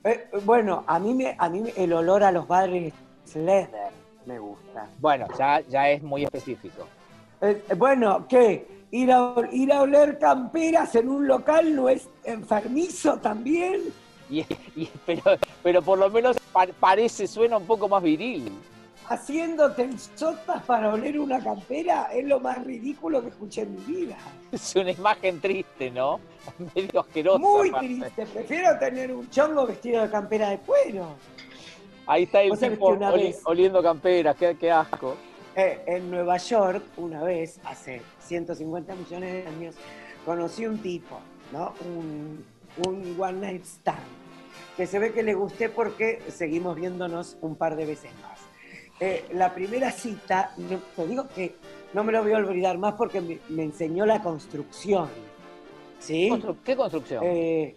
Eh, 0.03 0.27
bueno, 0.45 0.83
a 0.87 0.99
mí, 0.99 1.13
me, 1.13 1.35
a 1.37 1.49
mí 1.49 1.63
el 1.75 1.93
olor 1.93 2.23
a 2.23 2.31
los 2.31 2.45
padres 2.45 2.93
leather 3.35 3.91
me 4.25 4.39
gusta. 4.39 4.87
Bueno, 4.99 5.27
ya, 5.37 5.61
ya 5.61 5.89
es 5.89 6.01
muy 6.01 6.23
específico. 6.23 6.87
Eh, 7.41 7.61
bueno, 7.77 8.25
¿qué? 8.27 8.65
Ir 8.91 9.11
a, 9.11 9.33
ir 9.51 9.73
a 9.73 9.81
oler 9.81 10.19
camperas 10.19 10.95
en 10.95 11.09
un 11.09 11.27
local 11.27 11.75
no 11.75 11.89
es 11.89 12.07
enfermizo 12.23 13.17
también. 13.17 13.81
Y, 14.75 14.89
pero, 15.05 15.21
pero 15.61 15.81
por 15.81 15.99
lo 15.99 16.09
menos 16.09 16.37
parece, 16.79 17.27
suena 17.27 17.57
un 17.57 17.65
poco 17.65 17.87
más 17.87 18.01
viril. 18.01 18.51
Haciéndote 19.07 19.89
sotas 20.15 20.63
para 20.63 20.93
oler 20.93 21.19
una 21.19 21.43
campera 21.43 22.09
es 22.13 22.25
lo 22.25 22.39
más 22.39 22.63
ridículo 22.63 23.21
que 23.21 23.27
escuché 23.29 23.61
en 23.61 23.75
mi 23.75 23.81
vida. 23.81 24.17
Es 24.51 24.75
una 24.75 24.91
imagen 24.91 25.41
triste, 25.41 25.91
¿no? 25.91 26.19
Medio 26.75 27.01
asquerosa. 27.01 27.39
Muy 27.39 27.71
triste. 27.71 28.25
Prefiero 28.25 28.79
tener 28.79 29.13
un 29.13 29.29
chongo 29.29 29.67
vestido 29.67 30.03
de 30.03 30.09
campera 30.09 30.49
de 30.49 30.59
cuero. 30.59 31.15
Ahí 32.05 32.23
está 32.23 32.41
el 32.41 32.57
tipo 32.57 32.97
oliendo 33.45 33.81
camperas, 33.81 34.35
qué, 34.35 34.71
asco. 34.71 35.15
Eh, 35.55 35.83
en 35.85 36.09
Nueva 36.09 36.37
York, 36.37 36.83
una 36.97 37.23
vez, 37.23 37.59
hace 37.63 38.01
150 38.19 38.95
millones 38.95 39.33
de 39.33 39.47
años, 39.47 39.75
conocí 40.25 40.65
un 40.65 40.79
tipo, 40.79 41.19
¿no? 41.51 41.73
Un, 41.85 42.43
un 42.85 43.15
one 43.19 43.39
night 43.39 43.63
stand, 43.63 43.99
que 44.75 44.87
se 44.87 44.99
ve 44.99 45.11
que 45.11 45.23
le 45.23 45.33
gusté 45.33 45.69
porque 45.69 46.21
seguimos 46.29 46.75
viéndonos 46.75 47.37
un 47.41 47.55
par 47.55 47.75
de 47.75 47.85
veces 47.85 48.11
más. 48.21 48.39
Eh, 48.99 49.25
la 49.33 49.53
primera 49.53 49.91
cita, 49.91 50.53
te 50.95 51.07
digo 51.07 51.27
que 51.35 51.55
no 51.93 52.03
me 52.03 52.11
lo 52.11 52.23
voy 52.23 52.33
a 52.33 52.37
olvidar 52.37 52.77
más 52.77 52.93
porque 52.93 53.21
me, 53.49 53.63
enseñó 53.63 54.05
la 54.05 54.21
construcción. 54.21 55.09
¿Sí? 55.99 56.29
¿Qué 56.63 56.75
construcción? 56.75 57.23
Eh, 57.25 57.75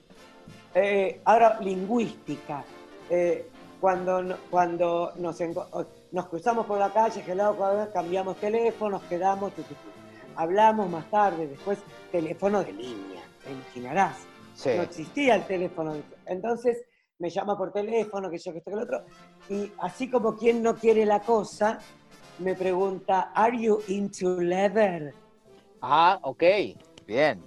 eh, 0.74 1.20
ahora, 1.24 1.58
lingüística. 1.60 2.64
cuando 3.80 4.36
cuando 4.50 5.12
nos, 5.16 5.38
nos 6.12 6.26
cruzamos 6.26 6.66
por 6.66 6.78
la 6.78 6.92
calle, 6.92 7.24
cambiamos 7.92 8.36
teléfonos, 8.36 9.02
quedamos, 9.04 9.52
hablamos 10.34 10.88
más 10.90 11.10
tarde, 11.10 11.46
después 11.46 11.78
teléfono 12.12 12.62
de 12.62 12.72
línea, 12.72 13.22
te 13.44 13.52
imaginarás. 13.52 14.35
No 14.64 14.82
existía 14.82 15.34
el 15.36 15.46
teléfono. 15.46 15.96
Entonces 16.26 16.84
me 17.18 17.30
llama 17.30 17.56
por 17.56 17.72
teléfono, 17.72 18.30
que 18.30 18.38
yo, 18.38 18.52
que 18.52 18.58
esto, 18.58 18.70
que 18.70 18.76
lo 18.76 18.82
otro. 18.82 19.04
Y 19.48 19.70
así 19.78 20.10
como 20.10 20.36
quien 20.36 20.62
no 20.62 20.76
quiere 20.76 21.04
la 21.04 21.20
cosa, 21.20 21.78
me 22.38 22.54
pregunta, 22.54 23.32
¿Are 23.34 23.58
you 23.58 23.80
into 23.88 24.40
leather? 24.40 25.14
Ah, 25.80 26.18
ok, 26.22 26.42
bien. 27.06 27.42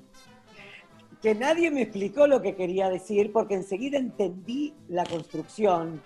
Que 1.21 1.35
nadie 1.35 1.69
me 1.69 1.81
explicó 1.81 2.27
lo 2.27 2.41
que 2.41 2.55
quería 2.55 2.89
decir 2.89 3.31
porque 3.33 3.55
enseguida 3.55 3.97
entendí 3.97 4.73
la 4.87 5.03
construcción. 5.05 6.01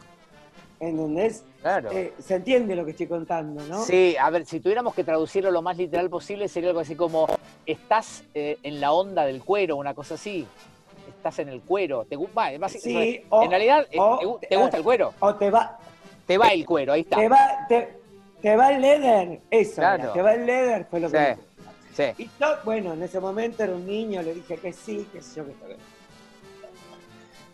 ¿Entendés? 0.79 1.45
Claro. 1.61 1.91
Eh, 1.91 2.13
se 2.17 2.35
entiende 2.35 2.75
lo 2.75 2.83
que 2.83 2.91
estoy 2.91 3.07
contando, 3.07 3.63
¿no? 3.67 3.83
Sí, 3.83 4.17
a 4.19 4.29
ver, 4.29 4.45
si 4.45 4.59
tuviéramos 4.59 4.93
que 4.93 5.05
traducirlo 5.05 5.49
lo 5.49 5.61
más 5.61 5.77
literal 5.77 6.09
posible, 6.09 6.49
sería 6.49 6.69
algo 6.69 6.81
así 6.81 6.95
como, 6.95 7.27
estás 7.65 8.25
eh, 8.33 8.57
en 8.63 8.81
la 8.81 8.91
onda 8.91 9.23
del 9.23 9.41
cuero, 9.41 9.77
una 9.77 9.93
cosa 9.93 10.15
así 10.15 10.45
estás 11.23 11.39
en 11.39 11.49
el 11.49 11.61
cuero. 11.61 12.05
Te, 12.05 12.17
va, 12.17 12.69
sí, 12.69 13.23
en 13.31 13.49
realidad, 13.49 13.87
eh, 13.89 13.97
te, 14.49 14.57
gusta 14.57 14.77
el 14.77 14.83
cuero? 14.83 15.13
O 15.19 15.33
te 15.35 15.49
va. 15.49 15.79
Te 16.27 16.37
va 16.37 16.49
el 16.49 16.65
cuero, 16.65 16.93
ahí 16.93 17.01
está. 17.01 17.15
Te 17.15 17.29
va, 17.29 17.67
te, 18.41 18.55
va 18.55 18.71
el 18.73 18.81
leather, 18.81 19.39
eso, 19.49 19.81
te 20.13 20.21
va 20.21 20.33
el 20.33 20.45
leather, 20.45 20.85
fue 20.89 20.99
lo 20.99 21.09
que 21.09 21.37
sí, 21.93 22.03
Y 22.17 22.29
yo, 22.39 22.47
bueno, 22.65 22.93
en 22.93 23.03
ese 23.03 23.19
momento 23.19 23.63
era 23.63 23.73
un 23.73 23.85
niño, 23.85 24.21
le 24.21 24.33
dije 24.33 24.57
que 24.57 24.73
sí, 24.73 25.07
que 25.13 25.21
sé 25.21 25.37
yo, 25.37 25.45
que 25.45 25.77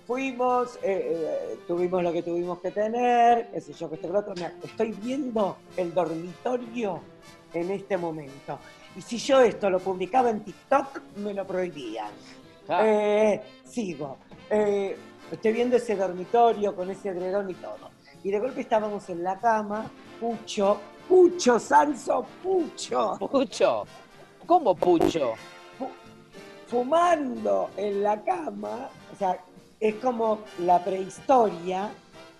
Fuimos, 0.07 0.77
eh, 0.77 0.79
eh, 0.83 1.59
tuvimos 1.67 2.01
lo 2.01 2.11
que 2.11 2.23
tuvimos 2.23 2.59
que 2.59 2.71
tener, 2.71 3.51
qué 3.51 3.61
sé 3.61 3.73
yo, 3.73 3.87
que 3.87 3.95
esto, 3.95 4.07
otro. 4.07 4.33
estoy 4.63 4.91
viendo 4.93 5.57
el 5.77 5.93
dormitorio 5.93 7.01
en 7.53 7.69
este 7.69 7.97
momento. 7.97 8.57
Y 8.95 9.01
si 9.03 9.17
yo 9.19 9.41
esto 9.41 9.69
lo 9.69 9.79
publicaba 9.79 10.31
en 10.31 10.39
TikTok, 10.39 11.01
me 11.17 11.35
lo 11.35 11.45
prohibían. 11.45 12.09
Eh, 12.69 13.41
sigo. 13.63 14.17
Eh, 14.49 14.95
estoy 15.31 15.53
viendo 15.53 15.77
ese 15.77 15.95
dormitorio 15.95 16.75
con 16.75 16.89
ese 16.89 17.09
edredón 17.09 17.49
y 17.49 17.55
todo. 17.55 17.89
Y 18.23 18.31
de 18.31 18.39
golpe 18.39 18.61
estábamos 18.61 19.09
en 19.09 19.23
la 19.23 19.39
cama, 19.39 19.89
Pucho, 20.19 20.77
Pucho, 21.07 21.59
Sanso, 21.59 22.25
Pucho. 22.43 23.17
Pucho. 23.19 23.85
¿Cómo 24.45 24.75
Pucho? 24.75 25.33
Fumando 26.67 27.71
en 27.77 28.03
la 28.03 28.21
cama, 28.23 28.89
o 29.11 29.15
sea, 29.17 29.39
es 29.79 29.95
como 29.95 30.39
la 30.59 30.83
prehistoria, 30.83 31.89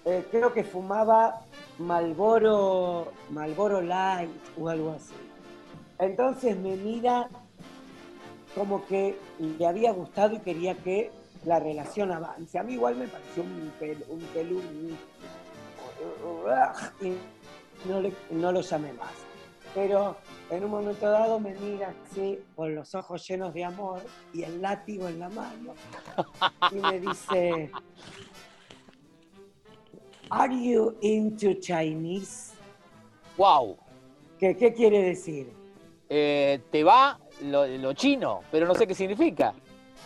eh, 0.05 0.27
creo 0.29 0.53
que 0.53 0.63
fumaba 0.63 1.41
Malboro, 1.79 3.11
Malboro 3.31 3.81
Light 3.81 4.29
o 4.59 4.69
algo 4.69 4.91
así. 4.91 5.13
Entonces 5.97 6.57
me 6.57 6.75
mira 6.75 7.29
como 8.55 8.85
que 8.85 9.17
le 9.39 9.65
había 9.65 9.91
gustado 9.91 10.35
y 10.35 10.39
quería 10.39 10.75
que 10.75 11.11
la 11.45 11.59
relación 11.59 12.11
avance. 12.11 12.57
A 12.59 12.63
mí 12.63 12.73
igual 12.73 12.95
me 12.95 13.07
pareció 13.07 13.43
un, 13.43 13.71
pel, 13.79 14.03
un 14.09 14.19
y 17.01 17.87
no, 17.87 18.01
le- 18.01 18.13
no 18.31 18.51
lo 18.51 18.61
llamé 18.61 18.93
más. 18.93 19.11
Pero 19.75 20.17
en 20.49 20.63
un 20.63 20.71
momento 20.71 21.09
dado 21.09 21.39
me 21.39 21.53
mira 21.53 21.93
así, 22.11 22.39
con 22.55 22.73
los 22.73 22.95
ojos 22.95 23.25
llenos 23.27 23.53
de 23.53 23.63
amor 23.63 24.01
y 24.33 24.43
el 24.43 24.61
látigo 24.61 25.07
en 25.07 25.19
la 25.19 25.29
mano, 25.29 25.75
y 26.71 26.75
me 26.75 26.99
dice, 26.99 27.71
¿Are 30.31 30.53
you 30.55 30.95
into 31.01 31.53
Chinese? 31.53 32.53
¡Wow! 33.37 33.77
¿Qué, 34.39 34.55
qué 34.57 34.73
quiere 34.73 35.03
decir? 35.03 35.53
Eh, 36.09 36.59
te 36.71 36.83
va 36.83 37.19
lo, 37.41 37.65
lo 37.67 37.93
chino, 37.93 38.41
pero 38.51 38.65
no 38.67 38.75
sé 38.75 38.85
qué 38.87 38.93
significa. 38.95 39.53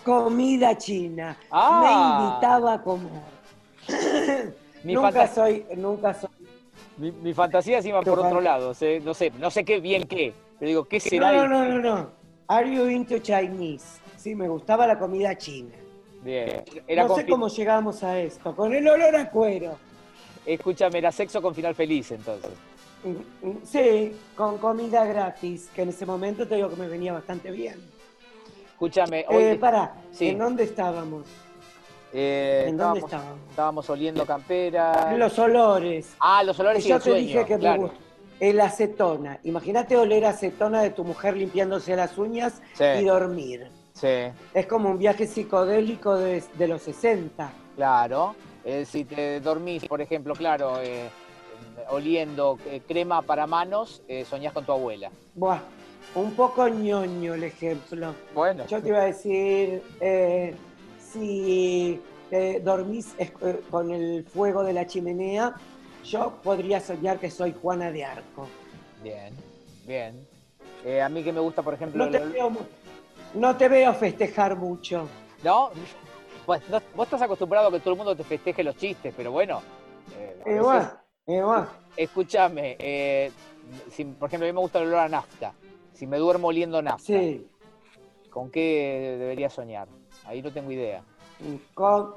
Comida 0.04 0.78
china. 0.78 1.38
Ah. 1.52 1.82
Me 1.82 2.26
invitaba 2.26 2.74
a 2.74 2.82
comer. 2.82 4.54
Mi, 4.84 4.94
nunca 4.94 5.28
soy, 5.28 5.66
nunca 5.78 6.14
soy. 6.14 6.30
mi, 6.98 7.12
mi 7.12 7.34
fantasía 7.34 7.78
encima 7.78 8.02
Tu 8.02 8.10
por 8.10 8.20
otro 8.20 8.42
lado. 8.42 8.74
sé- 8.74 9.00
no 9.00 9.14
sé, 9.14 9.32
no 9.40 9.50
sé 9.50 9.64
qué 9.64 9.80
bien 9.80 10.04
qué. 10.04 10.34
Pero 10.60 10.68
digo, 10.70 10.84
¿qué 10.86 11.00
será? 11.00 11.32
No, 11.32 11.48
no, 11.48 11.66
no, 11.66 11.80
no, 11.80 11.96
no. 11.96 12.10
Are 12.48 12.70
you 12.70 12.88
into 12.88 13.18
Chinese? 13.20 14.00
Sí, 14.18 14.36
me 14.36 14.48
gustaba 14.48 14.86
la 14.88 15.00
comida 15.00 15.38
china. 15.38 15.74
Bien. 16.22 16.64
Era 16.88 17.06
no 17.08 17.16
sé 17.16 17.26
cómo 17.26 17.48
llegamos 17.50 18.04
a 18.04 18.20
esto, 18.20 18.56
con 18.56 18.74
el 18.74 18.88
olor 18.88 19.16
a 19.16 19.30
cuero. 19.30 19.78
Escúchame, 20.46 20.98
era 21.00 21.12
sexo 21.12 21.42
con 21.42 21.54
final 21.56 21.76
feliz 21.76 22.12
entonces. 22.12 22.52
Sí, 23.64 24.16
con 24.36 24.58
comida 24.58 25.06
gratis, 25.06 25.70
que 25.76 25.82
en 25.84 25.90
ese 25.90 26.06
momento 26.06 26.48
te 26.48 26.56
digo 26.56 26.70
que 26.70 26.76
me 26.76 26.88
venía 26.88 27.14
bastante 27.14 27.52
bien. 27.52 27.76
Escúchame, 28.72 29.26
hoy 29.30 29.44
Eh, 29.44 29.58
para, 29.60 29.94
sí. 30.12 30.30
¿en 30.30 30.40
dónde 30.40 30.64
estábamos? 30.64 31.26
eh, 32.14 32.66
¿En 32.68 32.78
dónde 32.78 33.00
estábamos, 33.02 33.40
estábamos? 33.50 33.90
oliendo 33.90 34.26
campera. 34.26 35.16
Los 35.18 35.38
olores. 35.40 36.16
Ah, 36.20 36.44
los 36.44 36.60
olores 36.60 36.86
y 36.86 36.90
Yo 36.90 36.96
el 36.98 37.02
te 37.02 37.10
sueño. 37.10 37.26
dije 37.28 37.46
que 37.46 37.58
claro. 37.58 37.82
me 37.82 37.88
gusta. 37.88 38.04
El 38.40 38.60
acetona. 38.62 39.40
Imagínate 39.44 39.96
oler 39.96 40.26
acetona 40.26 40.82
de 40.82 40.90
tu 40.90 41.04
mujer 41.04 41.36
limpiándose 41.38 41.96
las 41.96 42.18
uñas 42.18 42.62
Sí. 42.74 42.84
y 43.02 43.06
dormir. 43.06 43.68
Sí, 43.94 44.08
Es 44.54 44.66
como 44.66 44.90
un 44.90 44.98
viaje 44.98 45.28
psicodélico 45.28 46.16
de, 46.16 46.44
de 46.58 46.68
los 46.68 46.82
60. 46.82 47.52
claro. 47.76 48.36
Eh, 48.66 48.86
si 48.86 49.04
te 49.04 49.42
dormís, 49.42 49.86
por 49.86 50.00
ejemplo, 50.02 50.34
claro, 50.36 50.80
eh, 50.82 51.10
oliendo 51.90 52.58
eh, 52.66 52.82
crema 52.88 53.22
para 53.22 53.48
manos, 53.48 54.02
eh, 54.08 54.26
soñás 54.26 54.54
con 54.54 54.66
tu 54.66 54.72
abuela. 54.72 55.10
Buah, 55.36 55.60
un 56.16 56.34
poco 56.36 56.68
ñoño 56.68 57.34
el 57.34 57.44
ejemplo. 57.44 58.14
Bueno, 58.34 58.66
Yo 58.68 58.82
te 58.82 58.90
iba 58.90 59.00
a 59.02 59.06
decir, 59.06 59.82
eh, 60.02 60.56
si 61.00 62.00
te 62.30 62.60
dormís 62.60 63.14
eh, 63.18 63.32
con 63.70 63.92
el 63.92 64.24
fuego 64.26 64.64
de 64.64 64.74
la 64.74 64.86
chimenea, 64.88 65.54
yo 66.04 66.34
podría 66.44 66.80
soñar 66.80 67.20
que 67.20 67.30
soy 67.32 67.54
Juana 67.62 67.92
de 67.92 68.04
Arco. 68.06 68.48
bien, 69.02 69.34
bien. 69.86 70.28
Eh, 70.86 71.02
a 71.02 71.08
mí 71.10 71.24
que 71.24 71.32
me 71.32 71.40
gusta, 71.40 71.62
por 71.62 71.74
ejemplo, 71.76 72.04
No 72.06 72.12
te, 72.12 72.18
el- 72.18 72.30
veo, 72.32 72.52
no 73.36 73.56
te 73.56 73.70
veo 73.70 73.94
festejar 73.94 74.56
mucho. 74.58 75.08
¿no? 75.44 75.70
Pues, 76.46 76.62
no- 76.70 76.82
vos 76.94 77.06
estás 77.06 77.22
acostumbrado 77.22 77.70
a 77.70 77.72
que 77.72 77.80
todo 77.80 77.92
el 77.92 77.98
mundo 77.98 78.14
te 78.18 78.24
festeje 78.26 78.66
los 78.66 78.76
chistes, 78.76 79.14
pero 79.16 79.32
bueno. 79.32 79.62
eh, 80.18 80.42
a 80.46 80.50
veces- 80.50 80.94
Escúchame, 81.96 82.76
eh, 82.80 83.32
si, 83.92 84.04
por 84.06 84.28
ejemplo, 84.28 84.48
a 84.48 84.50
mí 84.52 84.54
me 84.54 84.60
gusta 84.60 84.80
el 84.80 84.88
olor 84.88 85.00
a 85.00 85.10
nafta. 85.10 85.54
Si 85.94 86.06
me 86.08 86.18
duermo 86.18 86.48
oliendo 86.48 86.82
nafta, 86.82 87.06
Sí. 87.06 87.48
¿con 88.30 88.50
qué 88.50 89.16
debería 89.20 89.50
soñar? 89.50 89.88
Ahí 90.26 90.42
no 90.42 90.52
tengo 90.52 90.72
idea. 90.72 91.04
Con- 91.74 92.16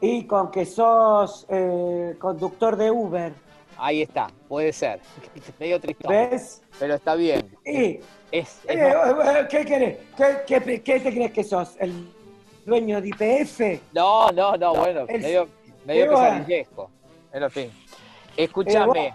y 0.00 0.24
con 0.26 0.50
que 0.50 0.66
sos 0.66 1.46
eh, 1.48 2.16
conductor 2.18 2.76
de 2.76 2.90
Uber, 2.90 3.32
Ahí 3.76 4.02
está, 4.02 4.28
puede 4.46 4.72
ser. 4.72 5.00
Medio 5.58 5.80
tristón, 5.80 6.08
¿ves? 6.12 6.62
pero 6.78 6.94
está 6.94 7.16
bien. 7.16 7.56
Y, 7.66 7.98
Es, 8.30 8.60
es 8.62 8.68
eh, 8.68 8.94
más- 9.16 9.36
eh, 9.36 9.46
¿qué, 9.50 9.64
querés? 9.64 9.98
¿Qué, 10.16 10.36
qué, 10.46 10.80
qué 10.82 11.00
te 11.00 11.10
crees 11.12 11.32
que 11.32 11.42
sos? 11.42 11.76
¿El 11.80 12.08
dueño 12.64 13.00
de 13.00 13.08
IPF? 13.08 13.80
no, 13.92 14.30
no, 14.30 14.56
no, 14.56 14.74
bueno, 14.76 15.06
el- 15.08 15.20
medio, 15.20 15.48
medio 15.84 16.04
Igual. 16.04 16.32
pesadillesco. 16.38 16.90
Pero 17.32 17.46
en 17.46 17.50
fin. 17.50 17.70
Escúchame, 18.36 19.12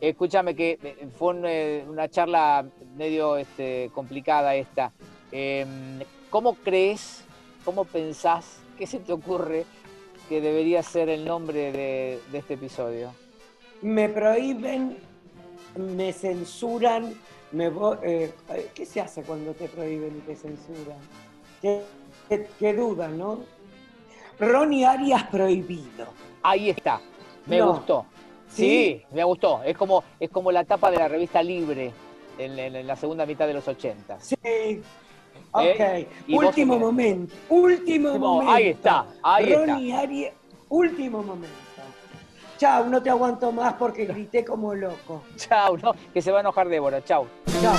escúchame 0.00 0.54
que 0.54 0.78
eh, 0.82 1.08
fue 1.18 1.34
un, 1.34 1.44
eh, 1.46 1.84
una 1.88 2.08
charla 2.08 2.64
medio 2.96 3.36
este, 3.36 3.90
complicada 3.94 4.54
esta. 4.54 4.92
Em, 5.30 6.00
¿Cómo 6.30 6.54
crees, 6.54 7.24
cómo 7.64 7.84
pensás, 7.84 8.58
qué 8.78 8.86
se 8.86 8.98
te 8.98 9.12
ocurre 9.12 9.64
que 10.28 10.40
debería 10.40 10.82
ser 10.82 11.08
el 11.08 11.24
nombre 11.24 11.72
de, 11.72 12.20
de 12.30 12.38
este 12.38 12.54
episodio? 12.54 13.12
Me 13.82 14.08
prohíben, 14.08 14.96
me 15.76 16.12
censuran, 16.12 17.14
me 17.50 17.70
eh, 18.02 18.32
¿Qué 18.74 18.86
se 18.86 19.00
hace 19.00 19.22
cuando 19.22 19.52
te 19.52 19.68
prohíben 19.68 20.16
y 20.18 20.20
te 20.20 20.36
censuran? 20.36 20.98
Qué, 21.60 21.82
qué- 22.28 22.48
qué 22.58 22.72
duda, 22.74 23.08
¿no? 23.08 23.40
Ronnie 24.38 24.86
Arias 24.86 25.24
prohibido. 25.24 26.06
Ahí 26.42 26.70
está, 26.70 27.00
me 27.46 27.58
No. 27.58 27.72
gustó. 27.74 28.06
¿Sí? 28.54 29.02
Me 29.12 29.24
gustó. 29.24 29.62
Es 29.64 29.76
como, 29.76 30.04
es 30.20 30.30
como 30.30 30.52
la 30.52 30.64
tapa 30.64 30.90
de 30.90 30.98
la 30.98 31.08
revista 31.08 31.42
Libre 31.42 31.92
en, 32.38 32.58
en- 32.58 32.76
en 32.76 32.86
la 32.86 32.96
segunda 32.96 33.24
mitad 33.26 33.46
de 33.46 33.54
los 33.54 33.66
80. 33.66 34.20
Sí. 34.20 34.36
Ok. 35.52 35.62
¿Eh? 35.64 36.08
¿Y 36.26 36.34
vos 36.34 36.46
último 36.46 36.78
momento. 36.78 37.34
Último 37.48 38.08
Último- 38.08 38.18
momento. 38.34 38.52
ahí 38.52 38.68
está, 38.68 39.06
ahí 39.22 39.54
Ronnie 39.54 39.94
Arias. 39.94 40.34
Último 40.68 41.22
momento. 41.22 41.56
Chao, 42.58 42.84
no 42.86 43.02
te 43.02 43.10
aguanto 43.10 43.50
más 43.52 43.74
porque 43.74 44.04
grité 44.06 44.44
como 44.44 44.74
loco. 44.74 45.22
Chau, 45.36 45.76
¿no? 45.78 45.92
Que 46.14 46.22
se 46.22 46.30
va 46.30 46.38
a 46.38 46.40
enojar 46.40 46.68
Débora. 46.68 47.02
Chau. 47.04 47.26
Chao. 47.60 47.76